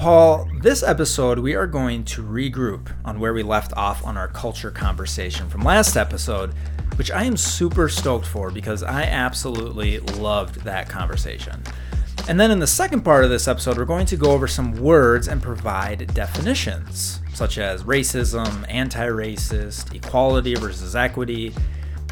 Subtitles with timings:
[0.00, 4.28] Paul, this episode we are going to regroup on where we left off on our
[4.28, 6.54] culture conversation from last episode,
[6.96, 11.62] which I am super stoked for because I absolutely loved that conversation.
[12.30, 14.72] And then in the second part of this episode, we're going to go over some
[14.80, 21.52] words and provide definitions, such as racism, anti racist, equality versus equity.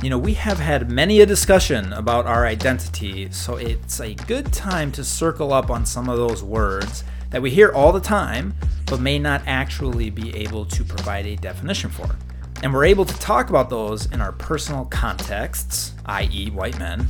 [0.03, 4.53] You know, we have had many a discussion about our identity, so it's a good
[4.53, 8.55] time to circle up on some of those words that we hear all the time,
[8.87, 12.17] but may not actually be able to provide a definition for.
[12.63, 17.07] And we're able to talk about those in our personal contexts, i.e., white men,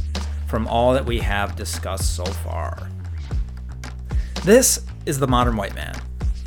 [0.46, 2.88] from all that we have discussed so far.
[4.44, 5.94] This is The Modern White Man,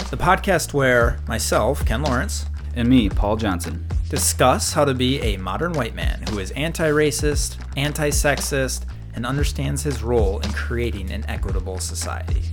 [0.09, 5.38] the podcast where myself, Ken Lawrence, and me, Paul Johnson, discuss how to be a
[5.38, 11.11] modern white man who is anti racist, anti sexist, and understands his role in creating
[11.11, 12.44] an equitable society.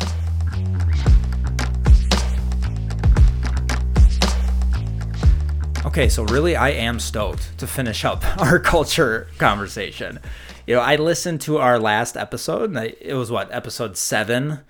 [5.98, 10.20] Okay, so really, I am stoked to finish up our culture conversation.
[10.66, 14.60] You know, I listened to our last episode, and it was what, episode seven?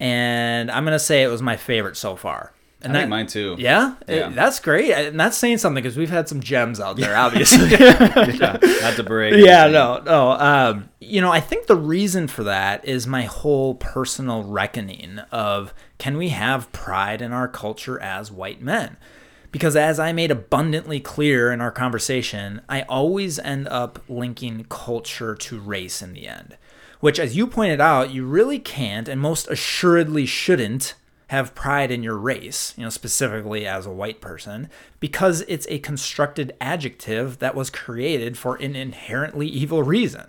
[0.00, 2.52] And I'm going to say it was my favorite so far.
[2.80, 3.56] And I think mine too.
[3.58, 4.28] Yeah, Yeah.
[4.28, 7.68] It- that's great, and that's saying something because we've had some gems out there, obviously.
[7.78, 9.34] Yeah, not to break.
[9.44, 10.30] yeah, no, no.
[10.32, 15.74] Um, you know, I think the reason for that is my whole personal reckoning of
[15.98, 18.96] can we have pride in our culture as white men?
[19.50, 25.34] Because as I made abundantly clear in our conversation, I always end up linking culture
[25.34, 26.56] to race in the end.
[27.00, 30.94] Which, as you pointed out, you really can't and most assuredly shouldn't
[31.28, 35.78] have pride in your race, you know, specifically as a white person, because it's a
[35.78, 40.26] constructed adjective that was created for an inherently evil reason.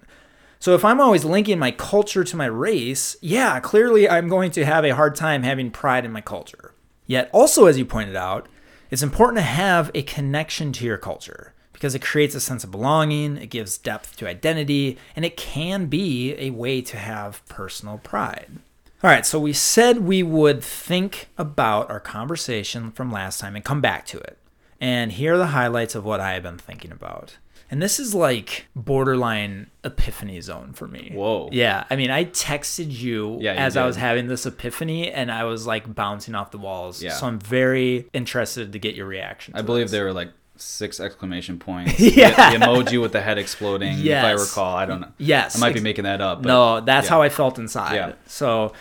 [0.60, 4.66] So if I'm always linking my culture to my race, yeah, clearly I'm going to
[4.66, 6.74] have a hard time having pride in my culture.
[7.08, 8.50] Yet also as you pointed out,
[8.92, 12.72] it's important to have a connection to your culture because it creates a sense of
[12.72, 17.98] belonging, it gives depth to identity, and it can be a way to have personal
[18.00, 18.60] pride.
[19.02, 23.64] All right, so we said we would think about our conversation from last time and
[23.64, 24.38] come back to it.
[24.82, 27.38] And here are the highlights of what I have been thinking about.
[27.72, 31.12] And this is like borderline epiphany zone for me.
[31.14, 31.50] Whoa.
[31.52, 35.32] Yeah, I mean, I texted you, Yeah, you as I was having this epiphany and
[35.32, 37.02] I was like bouncing off the walls.
[37.02, 37.14] Yeah.
[37.14, 39.54] So I'm very interested to get your reaction.
[39.56, 39.92] I believe this.
[39.92, 40.32] there were like
[40.62, 42.00] six exclamation points.
[42.00, 42.30] Yeah.
[42.52, 44.00] The, the emoji with the head exploding.
[44.00, 45.12] If I recall, I don't know.
[45.18, 45.56] Yes.
[45.56, 46.42] I might be making that up.
[46.42, 47.12] But no, that's yeah.
[47.12, 47.96] how I felt inside.
[47.96, 48.14] Yeah.
[48.26, 48.74] So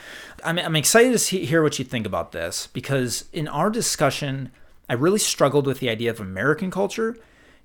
[0.45, 4.51] I'm, I'm excited to see, hear what you think about this because in our discussion,
[4.89, 7.17] I really struggled with the idea of American culture.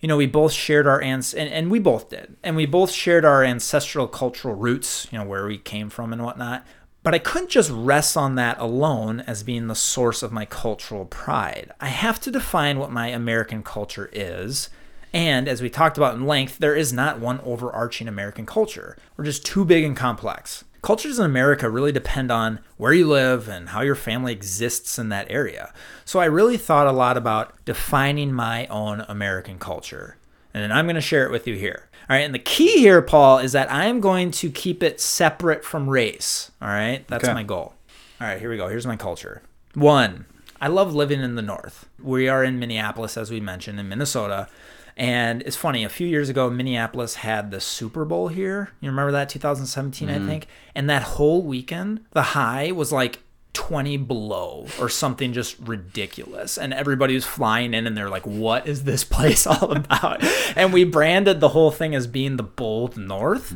[0.01, 2.91] You know, we both shared our ans and, and we both did, and we both
[2.91, 6.65] shared our ancestral cultural roots, you know, where we came from and whatnot.
[7.03, 11.03] But I couldn't just rest on that alone as being the source of my cultural
[11.05, 11.71] pride.
[11.81, 14.69] I have to define what my American culture is.
[15.11, 18.97] And as we talked about in length, there is not one overarching American culture.
[19.17, 20.63] We're just too big and complex.
[20.81, 25.09] Cultures in America really depend on where you live and how your family exists in
[25.09, 25.73] that area.
[26.05, 30.17] So I really thought a lot about defining my own American culture.
[30.53, 31.89] And I'm going to share it with you here.
[32.09, 32.23] All right.
[32.23, 36.51] And the key here, Paul, is that I'm going to keep it separate from race.
[36.61, 37.07] All right.
[37.07, 37.33] That's Okay.
[37.33, 37.73] my goal.
[38.19, 38.39] All right.
[38.39, 38.67] Here we go.
[38.67, 39.41] Here's my culture.
[39.73, 40.25] One,
[40.61, 41.87] I love living in the North.
[42.01, 44.47] We are in Minneapolis, as we mentioned, in Minnesota.
[44.95, 48.69] And it's funny, a few years ago, Minneapolis had the Super Bowl here.
[48.79, 50.27] You remember that, 2017, I mm-hmm.
[50.27, 50.47] think?
[50.75, 53.22] And that whole weekend, the high was like
[53.53, 56.57] 20 below or something just ridiculous.
[56.57, 60.23] And everybody was flying in and they're like, what is this place all about?
[60.57, 63.53] and we branded the whole thing as being the bold North.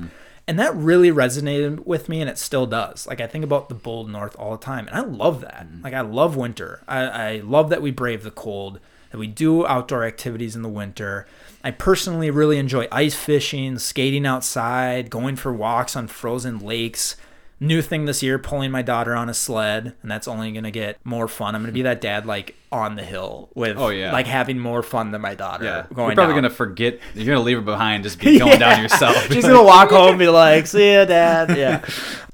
[0.49, 3.05] And that really resonated with me, and it still does.
[3.05, 5.67] Like I think about the bold north all the time, and I love that.
[5.67, 5.83] Mm-hmm.
[5.83, 6.83] Like I love winter.
[6.87, 8.79] I, I love that we brave the cold,
[9.11, 11.27] that we do outdoor activities in the winter.
[11.65, 17.17] I personally really enjoy ice fishing, skating outside, going for walks on frozen lakes.
[17.59, 20.97] New thing this year, pulling my daughter on a sled, and that's only gonna get
[21.03, 21.55] more fun.
[21.55, 24.11] I'm gonna be that dad like on the hill with, Oh, yeah.
[24.11, 25.65] like having more fun than my daughter.
[25.65, 25.85] Yeah.
[25.93, 26.99] going You're probably gonna forget.
[27.15, 28.03] You're gonna leave her behind.
[28.03, 29.15] Just be going down yourself.
[29.33, 31.83] She's gonna walk home and be like, "See ya, Dad." Yeah.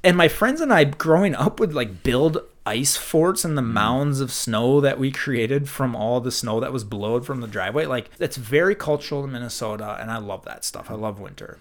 [0.02, 3.72] and my friends and I, growing up, would like build ice forts in the mm.
[3.72, 7.46] mounds of snow that we created from all the snow that was blowed from the
[7.46, 7.86] driveway.
[7.86, 10.90] Like that's very cultural in Minnesota, and I love that stuff.
[10.90, 11.58] I love winter.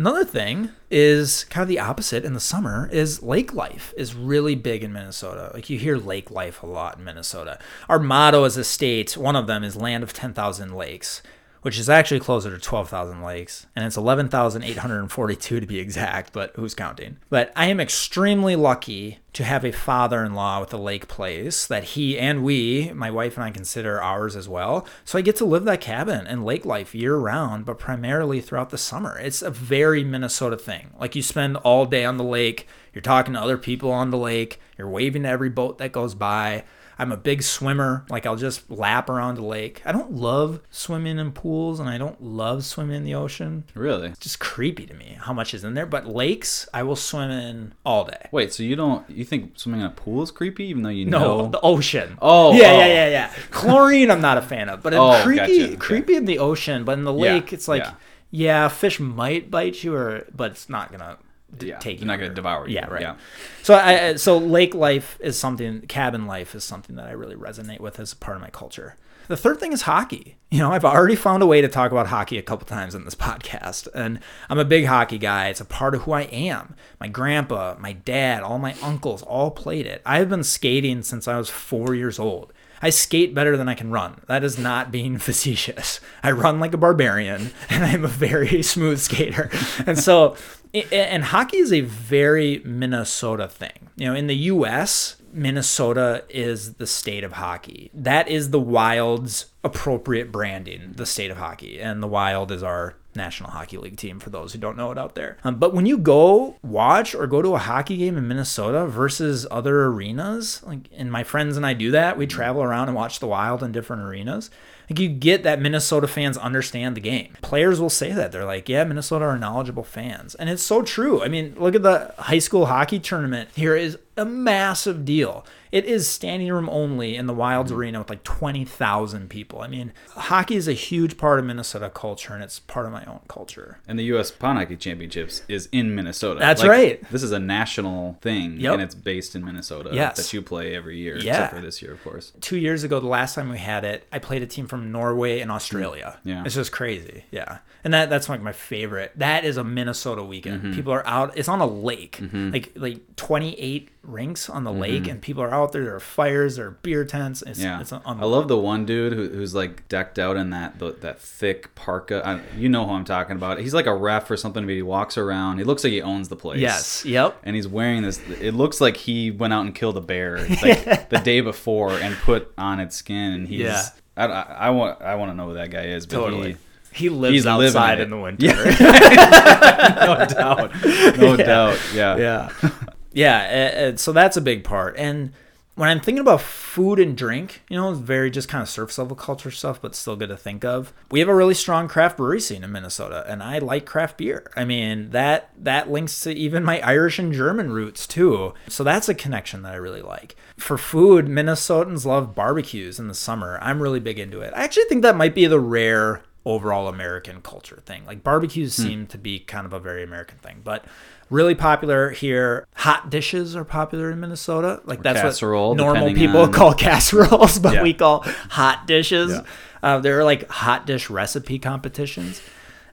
[0.00, 4.54] Another thing is kind of the opposite in the summer is lake life is really
[4.54, 5.50] big in Minnesota.
[5.52, 7.58] Like you hear lake life a lot in Minnesota.
[7.86, 11.20] Our motto as a state, one of them is land of 10,000 lakes,
[11.62, 16.74] which is actually closer to 12,000 lakes, and it's 11,842 to be exact, but who's
[16.74, 17.18] counting?
[17.28, 21.66] But I am extremely lucky to have a father in law with a lake place
[21.66, 24.86] that he and we, my wife and I, consider ours as well.
[25.04, 28.70] So I get to live that cabin and lake life year round, but primarily throughout
[28.70, 29.18] the summer.
[29.18, 30.90] It's a very Minnesota thing.
[30.98, 34.18] Like you spend all day on the lake, you're talking to other people on the
[34.18, 36.64] lake, you're waving to every boat that goes by.
[37.00, 38.04] I'm a big swimmer.
[38.10, 39.80] Like I'll just lap around the lake.
[39.86, 43.64] I don't love swimming in pools and I don't love swimming in the ocean.
[43.74, 44.08] Really?
[44.08, 45.86] It's just creepy to me how much is in there.
[45.86, 48.28] But lakes, I will swim in all day.
[48.32, 51.06] Wait, so you don't you think swimming in a pool is creepy even though you
[51.06, 52.18] No, know the ocean.
[52.20, 52.78] Oh, yeah, oh.
[52.78, 53.32] yeah, yeah, yeah.
[53.50, 55.76] Chlorine, I'm not a fan of, but in Oh, creepy, gotcha, okay.
[55.76, 56.84] creepy in the ocean.
[56.84, 57.94] But in the Yeah, lake, it's like, yeah.
[58.30, 58.68] yeah.
[58.68, 61.16] fish might bite you, or but it's not gonna
[61.56, 63.00] d- Yeah, take they're not gonna devour you, Yeah, right.
[63.02, 63.16] yeah.
[63.62, 67.80] So I, so lake life is something, cabin life is something that I really resonate
[67.80, 68.96] with as a part of my culture.
[69.28, 70.38] The third thing is hockey.
[70.50, 73.04] You know, I've already found a way to talk about hockey a couple times in
[73.04, 74.18] this podcast, and
[74.48, 75.48] I'm a big hockey guy.
[75.48, 76.74] It's a part of who I am.
[76.98, 80.02] My grandpa, my dad, all my uncles all played it.
[80.04, 82.52] I've been skating since I was four years old.
[82.82, 84.22] I skate better than I can run.
[84.26, 86.00] That is not being facetious.
[86.24, 89.50] I run like a barbarian and I'm a very smooth skater.
[89.86, 90.34] And so,
[90.72, 93.90] and hockey is a very Minnesota thing.
[93.96, 97.90] You know, in the US, Minnesota is the state of hockey.
[97.94, 101.80] That is the Wild's appropriate branding, the state of hockey.
[101.80, 104.98] And the Wild is our National Hockey League team for those who don't know it
[104.98, 105.38] out there.
[105.42, 109.46] Um, but when you go watch or go to a hockey game in Minnesota versus
[109.50, 113.18] other arenas, like and my friends and I do that, we travel around and watch
[113.18, 114.50] the Wild in different arenas.
[114.90, 117.34] Like you get that Minnesota fans understand the game.
[117.42, 121.22] Players will say that they're like, "Yeah, Minnesota are knowledgeable fans," and it's so true.
[121.22, 123.50] I mean, look at the high school hockey tournament.
[123.54, 125.46] Here is a massive deal.
[125.72, 127.80] It is standing room only in the Wilds mm-hmm.
[127.80, 129.60] Arena with like 20,000 people.
[129.60, 133.04] I mean, hockey is a huge part of Minnesota culture and it's part of my
[133.04, 133.78] own culture.
[133.86, 134.30] and the U.S.
[134.30, 136.40] Pond Hockey Championships is in Minnesota.
[136.40, 137.02] That's right.
[137.10, 138.72] This is a national thing, Yep.
[138.74, 139.90] and it's based in Minnesota.
[139.92, 140.16] Yes.
[140.16, 141.32] that you play every year, Yeah.
[141.32, 142.32] except for this year, of course.
[142.40, 145.40] Two years ago, the last time we had it, I played a team from Norway
[145.40, 146.18] and Australia.
[146.24, 146.30] Mm.
[146.30, 146.42] Yeah.
[146.44, 147.24] It's just crazy.
[147.30, 147.58] Yeah.
[147.84, 149.12] And that that's like my favorite.
[149.16, 150.62] That is a Minnesota weekend.
[150.62, 150.74] Mm-hmm.
[150.74, 151.36] People are out.
[151.36, 152.18] It's on a lake.
[152.20, 152.50] Mm-hmm.
[152.50, 154.80] Like like 28 rinks on the mm-hmm.
[154.80, 155.84] lake and people are out there.
[155.84, 157.42] There are fires, there are beer tents.
[157.42, 157.60] It's.
[157.60, 160.92] Yeah, it's I love the one dude who, who's like decked out in that the,
[161.00, 162.22] that thick parka.
[162.24, 163.60] I, you know who I'm talking about.
[163.60, 165.58] He's like a ref or something, but he walks around.
[165.58, 166.60] He looks like he owns the place.
[166.60, 167.04] Yes.
[167.04, 167.40] Yep.
[167.44, 168.20] and he's wearing this.
[168.40, 172.16] It looks like he went out and killed a bear like the day before and
[172.16, 173.32] put on its skin.
[173.32, 173.60] And he's.
[173.60, 173.82] Yeah.
[174.16, 175.00] I, I, I want.
[175.02, 176.06] I want to know who that guy is.
[176.06, 176.52] But Totally.
[176.92, 178.46] He, He lives he's outside in the winter.
[178.46, 180.72] no doubt.
[181.18, 181.78] No doubt.
[181.94, 182.16] Yeah.
[182.16, 182.70] yeah
[183.12, 185.32] yeah uh, uh, so that's a big part and
[185.80, 189.16] when i'm thinking about food and drink you know very just kind of surface level
[189.16, 190.92] culture stuff but still good to think of.
[191.10, 194.50] We have a really strong craft brewery scene in minnesota and i like craft beer.
[194.54, 198.52] I mean that that links to even my irish and german roots too.
[198.68, 200.36] So that's a connection that i really like.
[200.58, 203.58] For food minnesotans love barbecues in the summer.
[203.62, 204.52] I'm really big into it.
[204.54, 208.04] I actually think that might be the rare overall American culture thing.
[208.06, 208.82] Like barbecues Hmm.
[208.82, 210.84] seem to be kind of a very American thing, but
[211.30, 212.66] really popular here.
[212.74, 214.80] Hot dishes are popular in Minnesota.
[214.84, 217.82] Like that's casserole, what normal people on- call casseroles, but Yeah.
[217.82, 219.30] we call hot dishes.
[219.32, 219.42] Yeah.
[219.82, 222.42] Uh, there are like hot dish recipe competitions,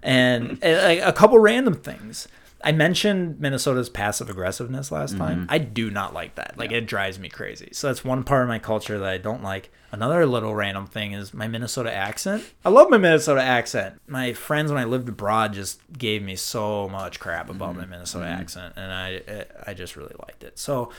[0.01, 2.27] and a, a couple random things.
[2.63, 5.21] I mentioned Minnesota's passive aggressiveness last Mm-hmm.
[5.21, 5.45] time.
[5.49, 6.57] I do not like that.
[6.57, 7.69] Like it drives me crazy.
[7.71, 9.69] So that's one part of my culture that I don't like.
[9.91, 12.43] Another little random thing is my Minnesota accent.
[12.65, 14.01] I love my Minnesota accent.
[14.07, 17.79] My friends when I lived abroad just gave me so much crap about Mm-hmm.
[17.81, 20.57] my Minnesota accent and I I just really liked it.
[20.59, 20.91] So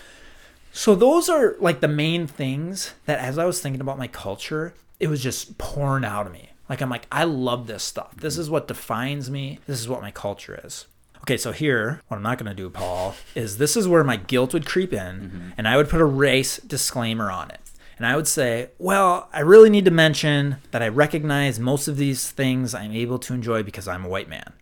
[0.73, 4.75] so those are like the main things that as I was thinking about my culture,
[5.01, 6.51] it was just pouring out of me.
[6.69, 8.15] Like I'm like, I love this stuff.
[8.17, 9.59] This is what defines me.
[9.67, 10.87] This is what my culture is.
[11.29, 14.55] Okay, so here, what I'm not gonna do, Paul, is this is where my guilt
[14.55, 15.51] would creep in mm-hmm.
[15.59, 17.61] and I would put a race disclaimer on it.
[17.99, 21.99] And I would say, well, I really need to mention that I recognize most of
[21.99, 24.55] these things I'm able to enjoy because I'm a white man.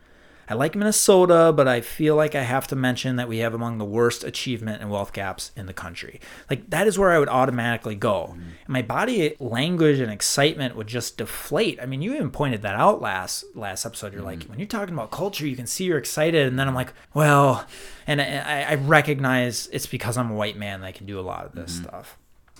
[0.48, 3.78] I like Minnesota, but I feel like I have to mention that we have among
[3.78, 6.20] the worst achievement and wealth gaps in the country.
[6.48, 8.34] Like that is where I would automatically go.
[8.34, 11.80] And my body language and excitement would just deflate.
[11.80, 14.12] I mean, you even pointed that out last last episode.
[14.12, 14.50] You're like, mm-hmm.
[14.50, 17.66] when you're talking about culture, you can see you're excited, and then I'm like, well,
[18.06, 21.22] and I, I recognize it's because I'm a white man that I can do a
[21.22, 21.84] lot of this mm-hmm.
[21.84, 22.18] stuff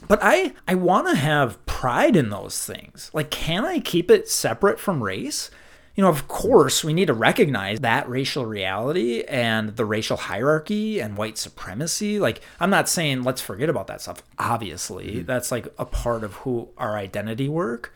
[0.09, 4.28] but i i want to have pride in those things like can i keep it
[4.28, 5.50] separate from race
[5.96, 11.00] you know of course we need to recognize that racial reality and the racial hierarchy
[11.00, 15.26] and white supremacy like i'm not saying let's forget about that stuff obviously mm-hmm.
[15.26, 17.92] that's like a part of who our identity work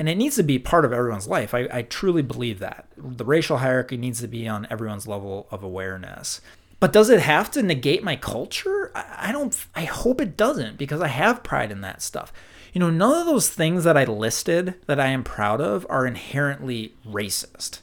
[0.00, 1.52] And it needs to be part of everyone's life.
[1.52, 2.86] I, I truly believe that.
[2.96, 6.40] The racial hierarchy needs to be on everyone's level of awareness.
[6.80, 8.90] But does it have to negate my culture?
[8.94, 12.32] I I don't, I hope it doesn't because I have pride in that stuff.
[12.72, 16.06] You know, none of those things that I listed that I am proud of are
[16.06, 17.80] inherently racist.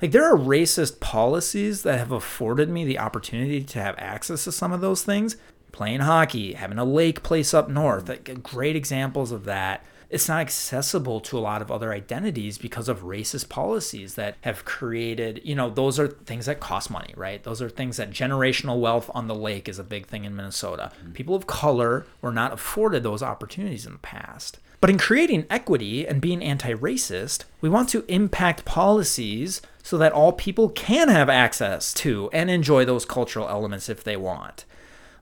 [0.00, 4.52] Like, there are racist policies that have afforded me the opportunity to have access to
[4.52, 5.36] some of those things.
[5.72, 9.84] Playing hockey, having a lake place up north, like, great examples of that.
[10.10, 14.64] It's not accessible to a lot of other identities because of racist policies that have
[14.64, 17.42] created, you know, those are things that cost money, right?
[17.42, 20.92] Those are things that generational wealth on the lake is a big thing in Minnesota.
[21.00, 21.12] Mm-hmm.
[21.12, 24.58] People of color were not afforded those opportunities in the past.
[24.80, 30.12] But in creating equity and being anti racist, we want to impact policies so that
[30.12, 34.64] all people can have access to and enjoy those cultural elements if they want.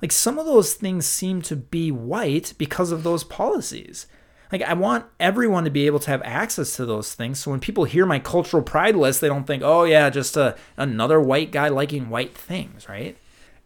[0.02, 4.06] Like some of those things seem to be white because of those policies.
[4.52, 7.40] Like I want everyone to be able to have access to those things.
[7.40, 10.56] So when people hear my cultural pride list, they don't think, "Oh yeah, just a,
[10.76, 13.16] another white guy liking white things," right?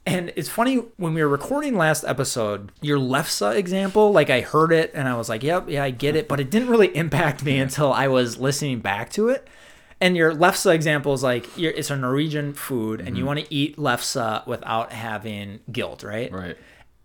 [0.06, 4.72] And it's funny when we were recording last episode, your Lefse example, like I heard
[4.72, 7.44] it and I was like, "Yep, yeah, I get it," but it didn't really impact
[7.44, 9.46] me until I was listening back to it.
[10.00, 13.26] And your lefse example is like you're, it's a Norwegian food, and you mm-hmm.
[13.26, 16.32] want to eat lefse without having guilt, right?
[16.32, 16.56] Right.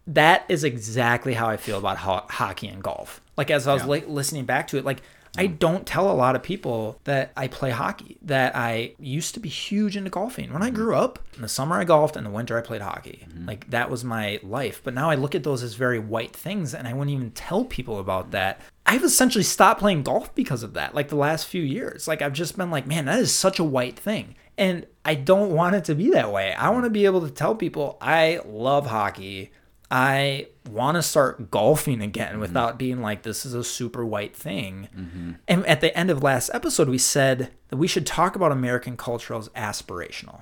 [0.08, 3.22] That is exactly how I feel about ho- hockey and golf.
[3.38, 3.90] Like as I was Yeah.
[3.90, 5.02] li- listening back to it, like
[5.38, 5.60] I mm.
[5.60, 8.18] don't tell a lot of people that I play hockey.
[8.22, 10.54] That I used to be huge into golfing.
[10.54, 10.76] When I mm.
[10.76, 13.26] grew up, in the summer I golfed, in the winter I played hockey.
[13.30, 13.46] Mm-hmm.
[13.46, 14.82] Like that was my life.
[14.84, 17.66] But now I look at those as very white things, and I wouldn't even tell
[17.66, 18.62] people about that.
[18.86, 20.94] I've essentially stopped playing golf because of that.
[20.94, 23.64] Like the last few years, like I've just been like, man, that is such a
[23.64, 24.36] white thing.
[24.58, 26.54] And I don't want it to be that way.
[26.54, 29.52] I want to be able to tell people I love hockey.
[29.92, 32.42] I want to start golfing again mm-hmm.
[32.42, 34.90] without being like, this is a super white thing.
[34.96, 35.32] Mm-hmm.
[35.48, 38.98] And at the end of last episode, we said that we should talk about American
[38.98, 40.42] culture as aspirational.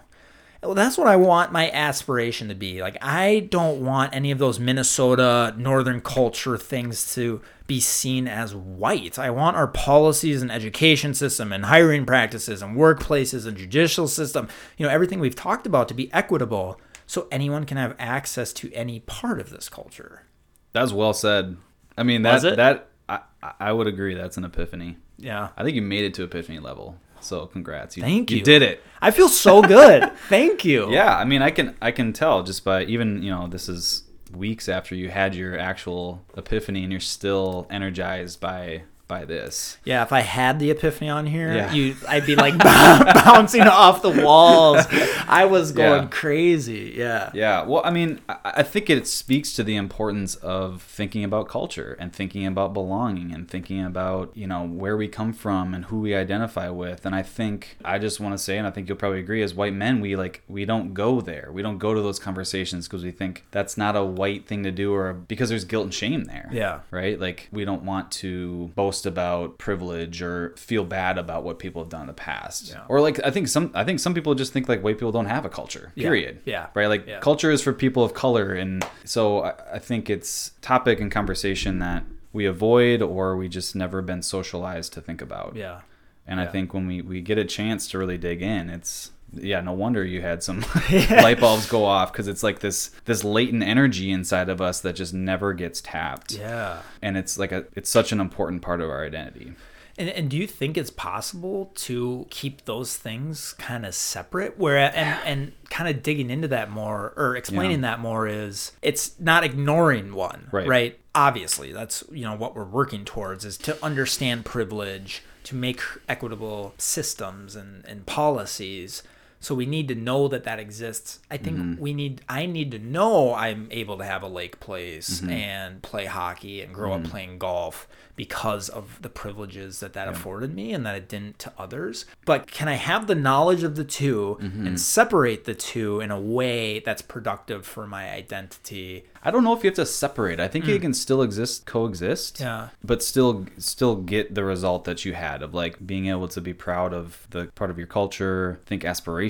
[0.62, 2.82] Well, that's what I want my aspiration to be.
[2.82, 8.56] Like, I don't want any of those Minnesota northern culture things to be seen as
[8.56, 9.20] white.
[9.20, 14.48] I want our policies and education system and hiring practices and workplaces and judicial system,
[14.78, 16.80] you know, everything we've talked about to be equitable
[17.14, 20.24] so anyone can have access to any part of this culture.
[20.72, 21.58] That's well said.
[21.96, 22.56] I mean, Was that it?
[22.56, 23.20] that I,
[23.60, 24.16] I would agree.
[24.16, 24.98] That's an epiphany.
[25.20, 25.50] Yeah.
[25.56, 26.98] I think you made it to epiphany level.
[27.22, 27.96] So congrats.
[27.96, 28.38] You, Thank you.
[28.38, 28.82] You did it.
[29.00, 30.12] I feel so good.
[30.28, 30.92] Thank you.
[30.92, 31.16] Yeah.
[31.16, 34.06] I mean, I can I can tell just by even you know this is
[34.36, 39.78] weeks after you had your actual epiphany and you're still energized by by this.
[39.84, 41.72] Yeah, if I had the epiphany on here, Yeah.
[41.74, 44.86] you I'd be like bouncing off the walls.
[45.28, 46.08] I was going Yeah.
[46.10, 46.94] crazy.
[46.96, 47.30] Yeah.
[47.34, 51.98] Yeah, well, I mean, I, think it speaks to the importance of thinking about culture
[52.00, 56.00] and thinking about belonging and thinking about, you know, where we come from and who
[56.00, 57.06] we identify with.
[57.06, 59.54] And I think I just want to say, and I think you'll probably agree, as
[59.54, 61.50] white men, we like we don't go there.
[61.52, 64.72] We don't go to those conversations because we think that's not a white thing to
[64.72, 66.50] do, or because there's guilt and shame there.
[66.54, 66.80] Yeah.
[66.90, 67.20] Right.
[67.20, 71.90] Like we don't want to boast about privilege or feel bad about what people have
[71.90, 72.70] done in the past.
[72.70, 72.84] Yeah.
[72.88, 75.26] Or like I think some I think some people just think like white people don't
[75.26, 75.92] have a culture.
[75.96, 76.68] Period Yeah.
[76.76, 77.20] right like Yeah.
[77.20, 81.80] culture is for people of color and so I, I think it's topic and conversation
[81.80, 85.82] that we avoid or we just never been socialized to think about Yeah.
[86.28, 89.62] and i think when we, we get a chance to really dig in it's yeah
[89.62, 90.60] no wonder you had some
[91.10, 94.94] light bulbs go off because it's like this this latent energy inside of us that
[94.96, 96.82] just never gets tapped Yeah.
[97.02, 99.54] and it's like a it's such an important part of our identity
[99.98, 104.58] And, and do you think it's possible to keep those things kind of separate?
[104.58, 109.20] Where and and kind of digging into that more or explaining that more is it's
[109.20, 110.68] not ignoring one, Right.
[110.68, 111.00] Right.
[111.16, 116.74] Obviously, that's you know what we're working towards is to understand privilege, to make equitable
[116.80, 119.04] systems and and policies.
[119.44, 121.20] So we need to know that that exists.
[121.30, 121.82] I think mm-hmm.
[121.82, 122.22] we need.
[122.30, 125.30] I need to know I'm able to have a lake place mm-hmm.
[125.32, 127.12] and play hockey and grow up mm-hmm.
[127.12, 127.86] playing golf
[128.16, 132.06] because of the privileges that that afforded me and that it didn't to others.
[132.26, 136.20] But can I have the knowledge of the 2 and separate the two in a
[136.20, 139.06] way that's productive for my identity?
[139.24, 140.82] i don't know if you have to separate i think it mm.
[140.82, 142.40] can still exist coexist.
[142.40, 142.70] Yeah.
[142.84, 146.54] but still still get the result that you had of like being able to be
[146.54, 148.84] proud of the part of your culture think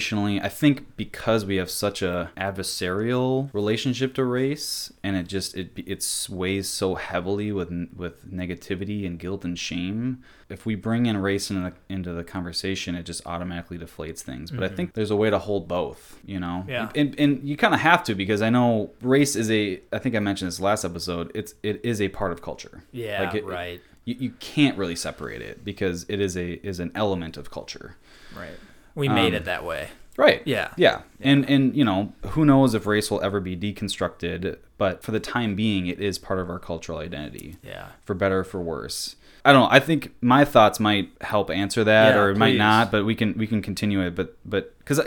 [0.03, 5.55] aspirationally i think because we have such a adversarial relationship to race and it just
[5.55, 11.07] it it sways so heavily with with negativity and guilt and shame if we bring
[11.07, 14.93] in race into the, into the conversation it just automatically deflates things but i think
[14.93, 16.69] there's a way to hold both you know Mm-hmm.
[16.69, 16.89] Yeah.
[16.95, 20.15] and, and you kind of have to because i know race is a i think
[20.15, 23.45] i mentioned this last episode it's it is a part of culture Yeah, Like, it-
[23.45, 23.81] right.
[24.05, 27.95] you, you can't really separate it because it is a is an element of culture.
[28.37, 28.57] Right.
[28.95, 29.89] We made Um, it that way.
[30.15, 30.41] Right.
[30.45, 30.69] Yeah.
[30.77, 31.01] Yeah.
[31.21, 35.19] And and you know, who knows if race will ever be deconstructed, but for the
[35.19, 37.57] time being it is part of our cultural identity.
[37.63, 37.87] Yeah.
[38.05, 39.15] For better or for worse.
[39.45, 39.67] I don't know.
[39.71, 43.15] I think my thoughts might help answer that Yeah, or it might not, but we
[43.15, 44.99] can we can continue it, but but cuz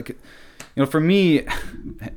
[0.76, 1.42] you know, for me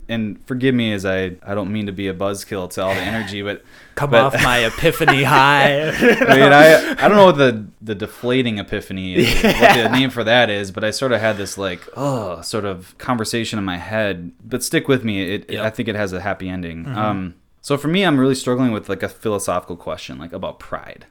[0.10, 3.00] and forgive me as I I don't mean to be a buzzkill to all the
[3.00, 3.63] energy, but
[3.96, 5.88] Come but- off my epiphany high.
[5.89, 5.92] I
[6.38, 10.24] mean, I I don't know what the the deflating epiphany is, what the name for
[10.25, 13.78] that is, but I sort of had this like oh sort of conversation in my
[13.78, 14.32] head.
[14.44, 15.63] But stick with me, it, Yep.
[15.66, 16.86] I think it has a happy ending.
[16.88, 21.06] Um, so for me, I'm really struggling with like a philosophical question, like about pride,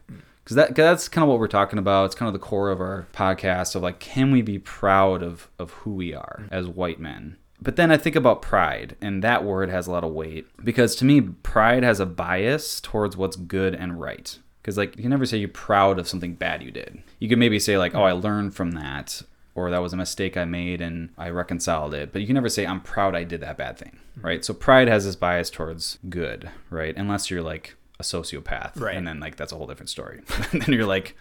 [0.49, 2.07] because that 'cause that's kind of what we're talking about.
[2.07, 5.50] It's kind of the core of our podcast of like, can we be proud of
[5.59, 7.37] of who we are as white men?
[7.61, 10.97] But then I think about pride, and that word has a lot of weight because
[10.97, 14.38] to me, pride has a bias towards what's good and right.
[14.62, 17.02] Because like you can never say you're proud of something bad you did.
[17.19, 19.21] You could maybe say like, oh, I learned from that,
[19.55, 22.11] or that was a mistake I made and I reconciled it.
[22.11, 24.43] But you can never say I'm proud I did that bad thing, right?
[24.43, 26.97] So pride has this bias towards good, right?
[26.97, 28.97] Unless you're like a sociopath, Right.
[28.97, 30.21] And then like that's a whole different story.
[30.52, 31.17] And then you're like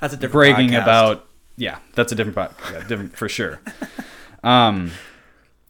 [0.00, 0.82] That's a different bragging podcast.
[0.82, 1.26] about
[1.56, 3.60] yeah that's a different pod- yeah, different for sure
[4.42, 4.90] um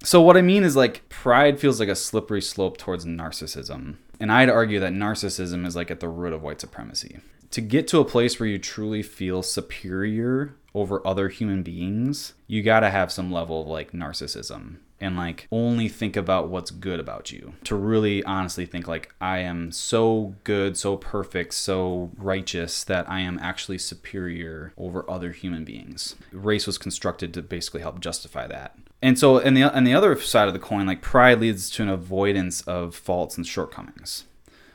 [0.04, 4.30] so what i mean is like pride feels like a slippery slope towards narcissism and
[4.30, 7.18] i'd argue that narcissism is like at the root of white supremacy
[7.50, 12.62] to get to a place where you truly feel superior over other human beings you
[12.62, 17.00] got to have some level of like narcissism and like only think about what's good
[17.00, 17.54] about you.
[17.64, 23.20] To really honestly think like i am so good so perfect so righteous that i
[23.20, 26.16] am actually superior over other human beings.
[26.32, 28.76] Race was constructed to basically help justify that.
[29.02, 31.82] And so and the and the other side of the coin like pride leads to
[31.82, 34.24] an avoidance of faults and shortcomings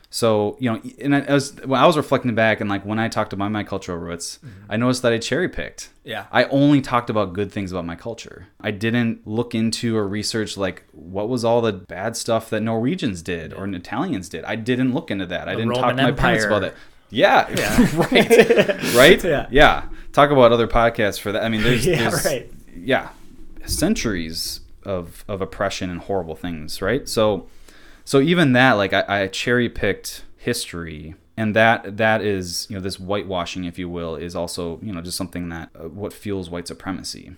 [0.09, 2.99] so you know, and I, I was when I was reflecting back, and like when
[2.99, 4.71] I talked about my cultural roots, mm-hmm.
[4.71, 5.89] I noticed that I cherry picked.
[6.03, 6.25] Yeah.
[6.31, 8.47] I only talked about good things about my culture.
[8.61, 13.21] I didn't look into or research like what was all the bad stuff that Norwegians
[13.21, 14.45] did or Italians did.
[14.45, 15.49] I didn't look into that.
[15.49, 16.75] I didn't talk Roman to my parents about that.
[17.09, 17.47] Yeah,
[18.11, 19.23] right, right.
[19.23, 19.47] Yeah.
[19.49, 19.85] yeah.
[20.13, 21.43] Talk about other podcasts for that.
[21.43, 22.51] I mean, there's, Yeah, there's right.
[22.75, 23.09] yeah,
[23.65, 27.09] centuries of of oppression and horrible things, right?
[27.09, 27.47] So,
[28.05, 32.81] so even that, like I, I cherry picked history, and that that is you know
[32.81, 36.49] this whitewashing, if you will, is also you know just something that uh, what fuels
[36.49, 37.35] white supremacy,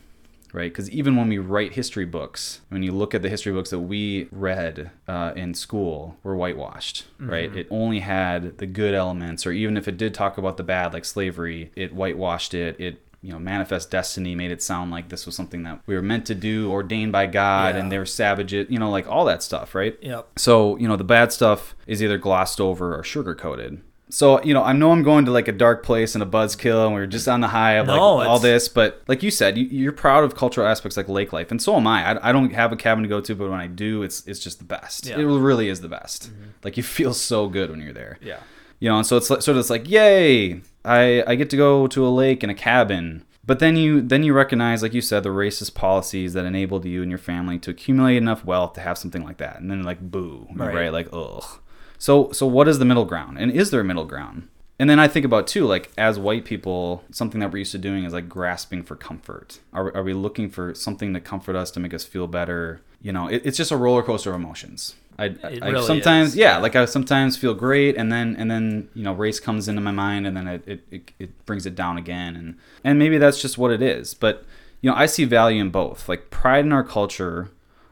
[0.51, 0.71] right?
[0.71, 3.79] Because even when we write history books, when you look at the history books that
[3.79, 7.55] we read uh, in school, were whitewashed, right?
[7.55, 10.93] It only had the good elements, or even if it did talk about the bad,
[10.93, 12.77] like slavery, it whitewashed it.
[12.77, 16.01] It you know, manifest destiny made it sound like this was something that we were
[16.01, 17.81] meant to do, ordained by God, Yeah.
[17.81, 19.97] and they were savages, you know, like all that stuff, right?
[20.01, 20.27] Yep.
[20.37, 23.81] So, you know, the bad stuff is either glossed over or sugar coated.
[24.09, 26.85] So, you know, I know I'm going to like a dark place and a buzzkill,
[26.85, 28.69] and we're just on the high of like No, all this.
[28.69, 31.75] But like you said, you, you're proud of cultural aspects like lake life, and so
[31.75, 32.13] am I.
[32.17, 32.29] I.
[32.29, 34.59] I don't have a cabin to go to, but when I do, it's it's just
[34.59, 35.07] the best.
[35.07, 35.17] Yeah.
[35.19, 36.29] It really is the best.
[36.31, 36.43] Mm-hmm.
[36.63, 38.39] Like you feel so good when you're there Yeah.
[38.79, 41.87] you know and so it's sort of it's like yay i i get to go
[41.87, 45.23] to a lake and a cabin but then you then you recognize like you said
[45.23, 48.97] the racist policies that enabled you and your family to accumulate enough wealth to have
[48.97, 50.93] something like that and then like boo right, Right.
[50.93, 51.59] like ugh
[51.97, 54.47] so so what is the middle ground and is there a middle ground
[54.79, 57.79] and then I think about too, like as white people, something that we're used to
[57.79, 59.59] doing is like grasping for comfort.
[59.73, 62.81] Are, are we looking for something to comfort us to make us feel better?
[63.01, 64.93] You know, it, it's just a roller coaster of emotions.
[65.19, 68.49] I, It I really sometimes, is, yeah, like I sometimes feel great, and then and
[68.49, 71.65] then you know race comes into my mind, and then it, it, it, it brings
[71.65, 74.13] it down again, and and maybe that's just what it is.
[74.13, 74.45] But
[74.81, 76.07] you know, I see value in both.
[76.07, 77.49] Like pride in our culture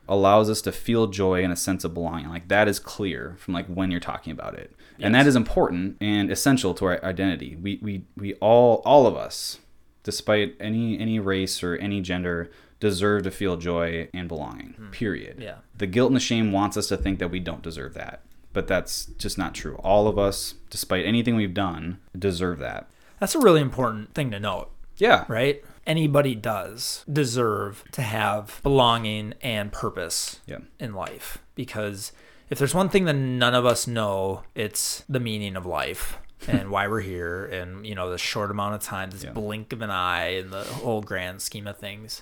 [0.08, 2.30] allows us to feel joy and a sense of belonging.
[2.30, 5.98] Like that is clear from like when you're talking about it, and that is important
[6.00, 7.56] and essential to our identity.
[7.56, 9.60] We we we all all of us,
[10.04, 14.74] despite any any race or any gender, deserve to feel joy and belonging.
[14.78, 14.90] Hmm.
[14.92, 15.40] Period.
[15.40, 15.58] Yeah.
[15.78, 18.22] The guilt and the shame wants us to think that we don't deserve that.
[18.54, 19.76] But that's just not true.
[19.84, 22.88] All of us, despite anything we've done, deserve that.
[23.20, 25.26] That's a really important thing to note, Yeah.
[25.28, 25.64] right?
[25.86, 30.60] Anybody does deserve to have belonging and purpose Yeah.
[30.80, 32.12] in life because
[32.50, 36.70] if there's one thing that none of us know, it's the meaning of life and
[36.70, 39.32] why we're here and you know the short amount of time, this Yeah.
[39.32, 42.22] blink of an eye in the whole grand scheme of things.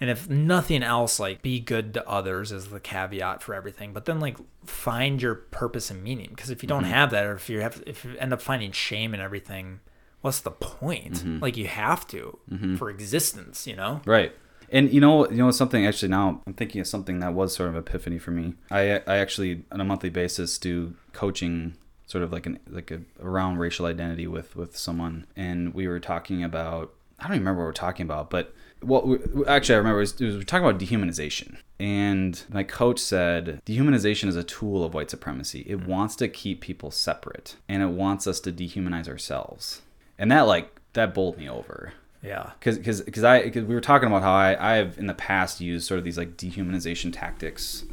[0.00, 3.92] And if nothing else, like be good to others is the caveat for everything.
[3.92, 6.30] But then like find your purpose and meaning.
[6.30, 6.92] Because if you don't mm-hmm.
[6.92, 9.80] have that, or if you have, if you end up finding shame in everything,
[10.20, 11.14] what's the point?
[11.14, 11.38] Mm-hmm.
[11.40, 12.76] Like you have to mm-hmm.
[12.76, 14.00] for existence, you know?
[14.04, 14.32] Right.
[14.70, 15.86] And you know, you know something.
[15.86, 18.54] Actually, now I'm thinking of something that was sort of epiphany for me.
[18.70, 21.76] I I actually on a monthly basis do coaching
[22.06, 26.00] sort of like an like a around racial identity with with someone, and we were
[26.00, 28.54] talking about I don't even remember what we we're talking about, but
[28.86, 32.42] what we, actually I remember it was, it was we were talking about dehumanization, and
[32.50, 35.60] my coach said dehumanization is a tool of white supremacy.
[35.66, 35.86] It mm.
[35.86, 39.82] wants to keep people separate, and it wants us to dehumanize ourselves,
[40.18, 41.92] and that like that bowled me over
[42.22, 42.50] Yeah.
[42.58, 45.14] because because because I cause we were talking about how I I have in the
[45.14, 47.84] past used sort of these like dehumanization tactics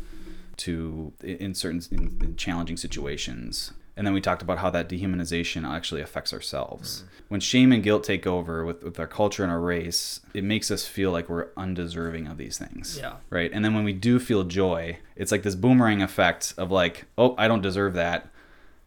[0.58, 3.74] to in certain in, in challenging situations.
[3.98, 7.04] And then we talked about how that dehumanization actually affects ourselves.
[7.28, 10.72] When shame and guilt take over with, with our culture and our race, it makes
[10.72, 12.98] us feel like we're undeserving of these things.
[12.98, 13.16] Yeah.
[13.30, 13.52] Right.
[13.54, 17.36] And then when we do feel joy, it's like this boomerang effect of like, oh,
[17.38, 18.30] I don't deserve that.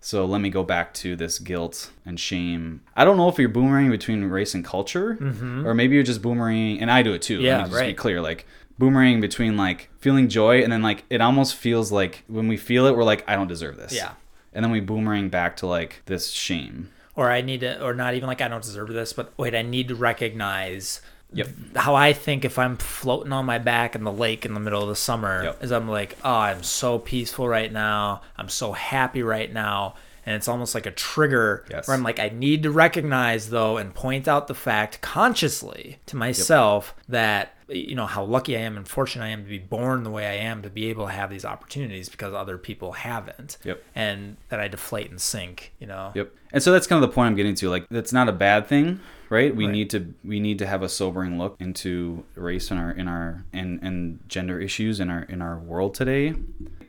[0.01, 2.83] So let me go back to this guilt and shame.
[2.95, 5.67] I don't know if you're boomerang between race and culture, mm-hmm.
[5.67, 7.41] or maybe you're just boomerang, and I do it too.
[7.41, 8.47] Yeah, let me just be clear, like
[8.79, 12.85] boomerang between like feeling joy and then like it almost feels like when we feel
[12.87, 13.95] it, we're like, I don't deserve this.
[13.95, 14.13] Yeah.
[14.55, 16.91] And then we boomerang back to like this shame.
[17.17, 19.63] Or I need to, or not even like I don't deserve this, but wait, I
[19.63, 21.01] need to recognize
[21.33, 21.49] Yep.
[21.77, 24.83] how I think if I'm floating on my back in the lake in the middle
[24.83, 25.65] of the summer Yep.
[25.65, 28.23] is I'm like, oh, I'm so peaceful right now.
[28.37, 29.95] I'm so happy right now.
[30.27, 31.87] And it's almost like a trigger Yes.
[31.89, 36.17] where I'm like, I need to recognize though and point out the fact consciously to
[36.17, 40.03] myself that you know how lucky I am and fortunate I am to be born
[40.03, 43.59] the way I am to be able to have these opportunities because other people haven't.
[43.65, 43.83] Yep.
[43.95, 46.13] And that I deflate and sink, you know.
[46.15, 46.33] Yep.
[46.53, 47.69] And so that's kind of the point I'm getting to.
[47.69, 49.55] Like that's not a bad thing, right?
[49.55, 49.73] We Right.
[49.73, 53.45] need to we need to have a sobering look into race in our in our
[53.53, 56.35] and and gender issues in our in our world today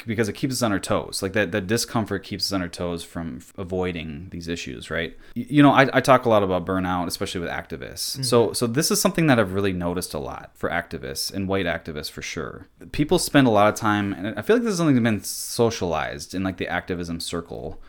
[0.05, 1.23] because it keeps us on our toes.
[1.23, 5.17] Like that that discomfort keeps us on our toes from avoiding these issues, right?
[5.33, 8.11] You know, I, I talk a lot about burnout, especially with activists.
[8.13, 8.23] Mm-hmm.
[8.23, 11.65] So so this is something that I've really noticed a lot for activists and white
[11.65, 12.67] activists for sure.
[12.91, 15.23] People spend a lot of time and I feel like this is something that's been
[15.23, 17.79] socialized in like the activism circle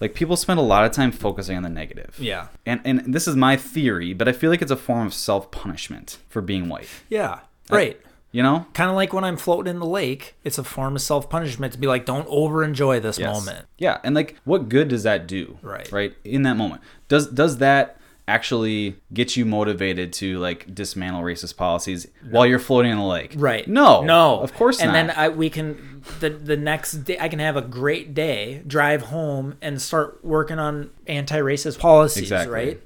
[0.00, 2.16] like people spend a lot of time focusing on the negative.
[2.18, 2.48] Yeah.
[2.66, 6.18] And and this is my theory, but I feel like it's a form of self-punishment
[6.28, 6.88] for being white.
[7.08, 7.40] Yeah.
[7.70, 8.00] Right.
[8.32, 8.66] You know?
[8.74, 11.72] kind of like when I'm floating in the lake, it's a form of self punishment
[11.72, 13.32] to be like, don't over enjoy this Yes.
[13.32, 13.66] moment.
[13.78, 15.58] Yeah, and like what good does that do?
[15.62, 15.90] Right.
[15.92, 16.14] Right?
[16.24, 16.82] In that moment.
[17.08, 22.92] Does does that actually get you motivated to like dismantle racist policies while you're floating
[22.92, 23.34] in the lake?
[23.36, 23.66] Right.
[23.68, 24.02] No.
[24.02, 24.40] No.
[24.40, 24.94] Of course and not.
[24.94, 29.02] then I, we can the the next day I can have a great day, drive
[29.02, 32.24] home, and start working on anti-racist policies.
[32.24, 32.54] Exactly.
[32.54, 32.82] Right.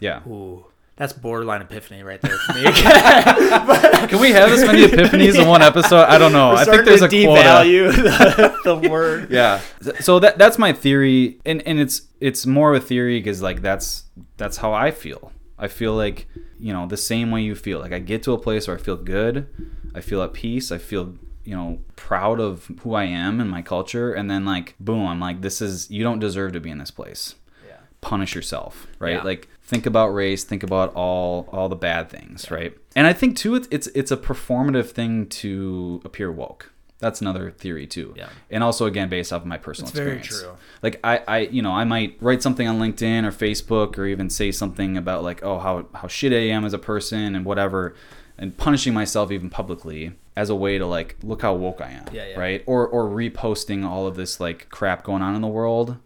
[0.00, 0.26] yeah.
[0.26, 0.64] Ooh,
[0.96, 2.62] that's borderline epiphany right there for me.
[4.08, 6.04] Can we have as many epiphanies in one episode?
[6.04, 6.52] I don't know.
[6.52, 7.40] I think there's a quota.
[7.40, 7.94] devalue
[8.64, 9.30] the, the word.
[9.30, 9.60] yeah
[10.00, 13.62] so that that's my theory and and it's it's more of a theory because like
[13.62, 14.04] that's
[14.38, 15.32] that's how i feel.
[15.60, 16.26] I feel like
[16.58, 17.80] you know the same way you feel.
[17.80, 19.46] Like i get to a place where i feel good
[19.94, 23.62] i feel at peace i feel you know proud of who i am and my
[23.62, 26.78] culture and then like boom i'm like this is you don't deserve to be in
[26.78, 27.34] this place.
[27.66, 27.76] Yeah.
[28.00, 29.14] punish yourself right?
[29.14, 29.22] Yeah.
[29.22, 32.76] like think about race think about all all the bad things right?
[32.94, 37.50] And i think too it's it's, it's a performative thing to appear woke that's another
[37.50, 38.28] theory too Yeah.
[38.50, 40.52] and also again based off of my personal It's very experience true.
[40.82, 44.30] like I, I you know i might write something on linkedin or facebook or even
[44.30, 47.94] say something about like oh how how shit i am as a person and whatever
[48.36, 52.04] and punishing myself even publicly as a way to like look how woke i am
[52.12, 52.38] Yeah, yeah.
[52.38, 55.96] right or or reposting all of this like crap going on in the world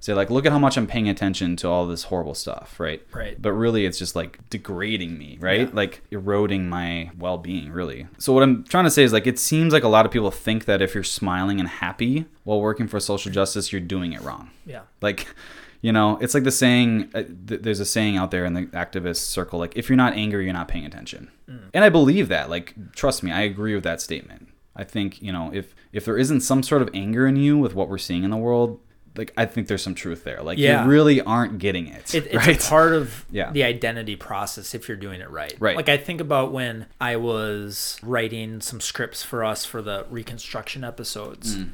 [0.00, 3.02] say like look at how much i'm paying attention to all this horrible stuff right?
[3.12, 3.40] Right.
[3.40, 5.60] but really it's just like degrading me right?
[5.68, 5.70] Yeah.
[5.72, 8.06] like eroding my well-being really.
[8.18, 10.30] So what i'm trying to say is like it seems like a lot of people
[10.30, 14.20] think that if you're smiling and happy while working for social justice you're doing it
[14.22, 14.50] wrong.
[14.66, 14.82] Yeah.
[15.00, 15.26] like
[15.82, 18.66] you know it's like the saying uh, th- there's a saying out there in the
[18.66, 21.30] activist circle like if you're not angry you're not paying attention.
[21.74, 24.48] And i believe that like trust me i agree with that statement.
[24.76, 27.74] I think you know if if there isn't some sort of anger in you with
[27.74, 28.80] what we're seeing in the world
[29.20, 30.84] like i think there's some truth there like Yeah.
[30.84, 33.52] you really aren't getting it, It, it's right part of Yeah.
[33.52, 35.54] the identity process if you're doing it right.
[35.60, 35.76] Right.
[35.76, 40.82] Like I think about when I was writing some scripts for us for the reconstruction
[40.84, 41.70] episodes, Mm.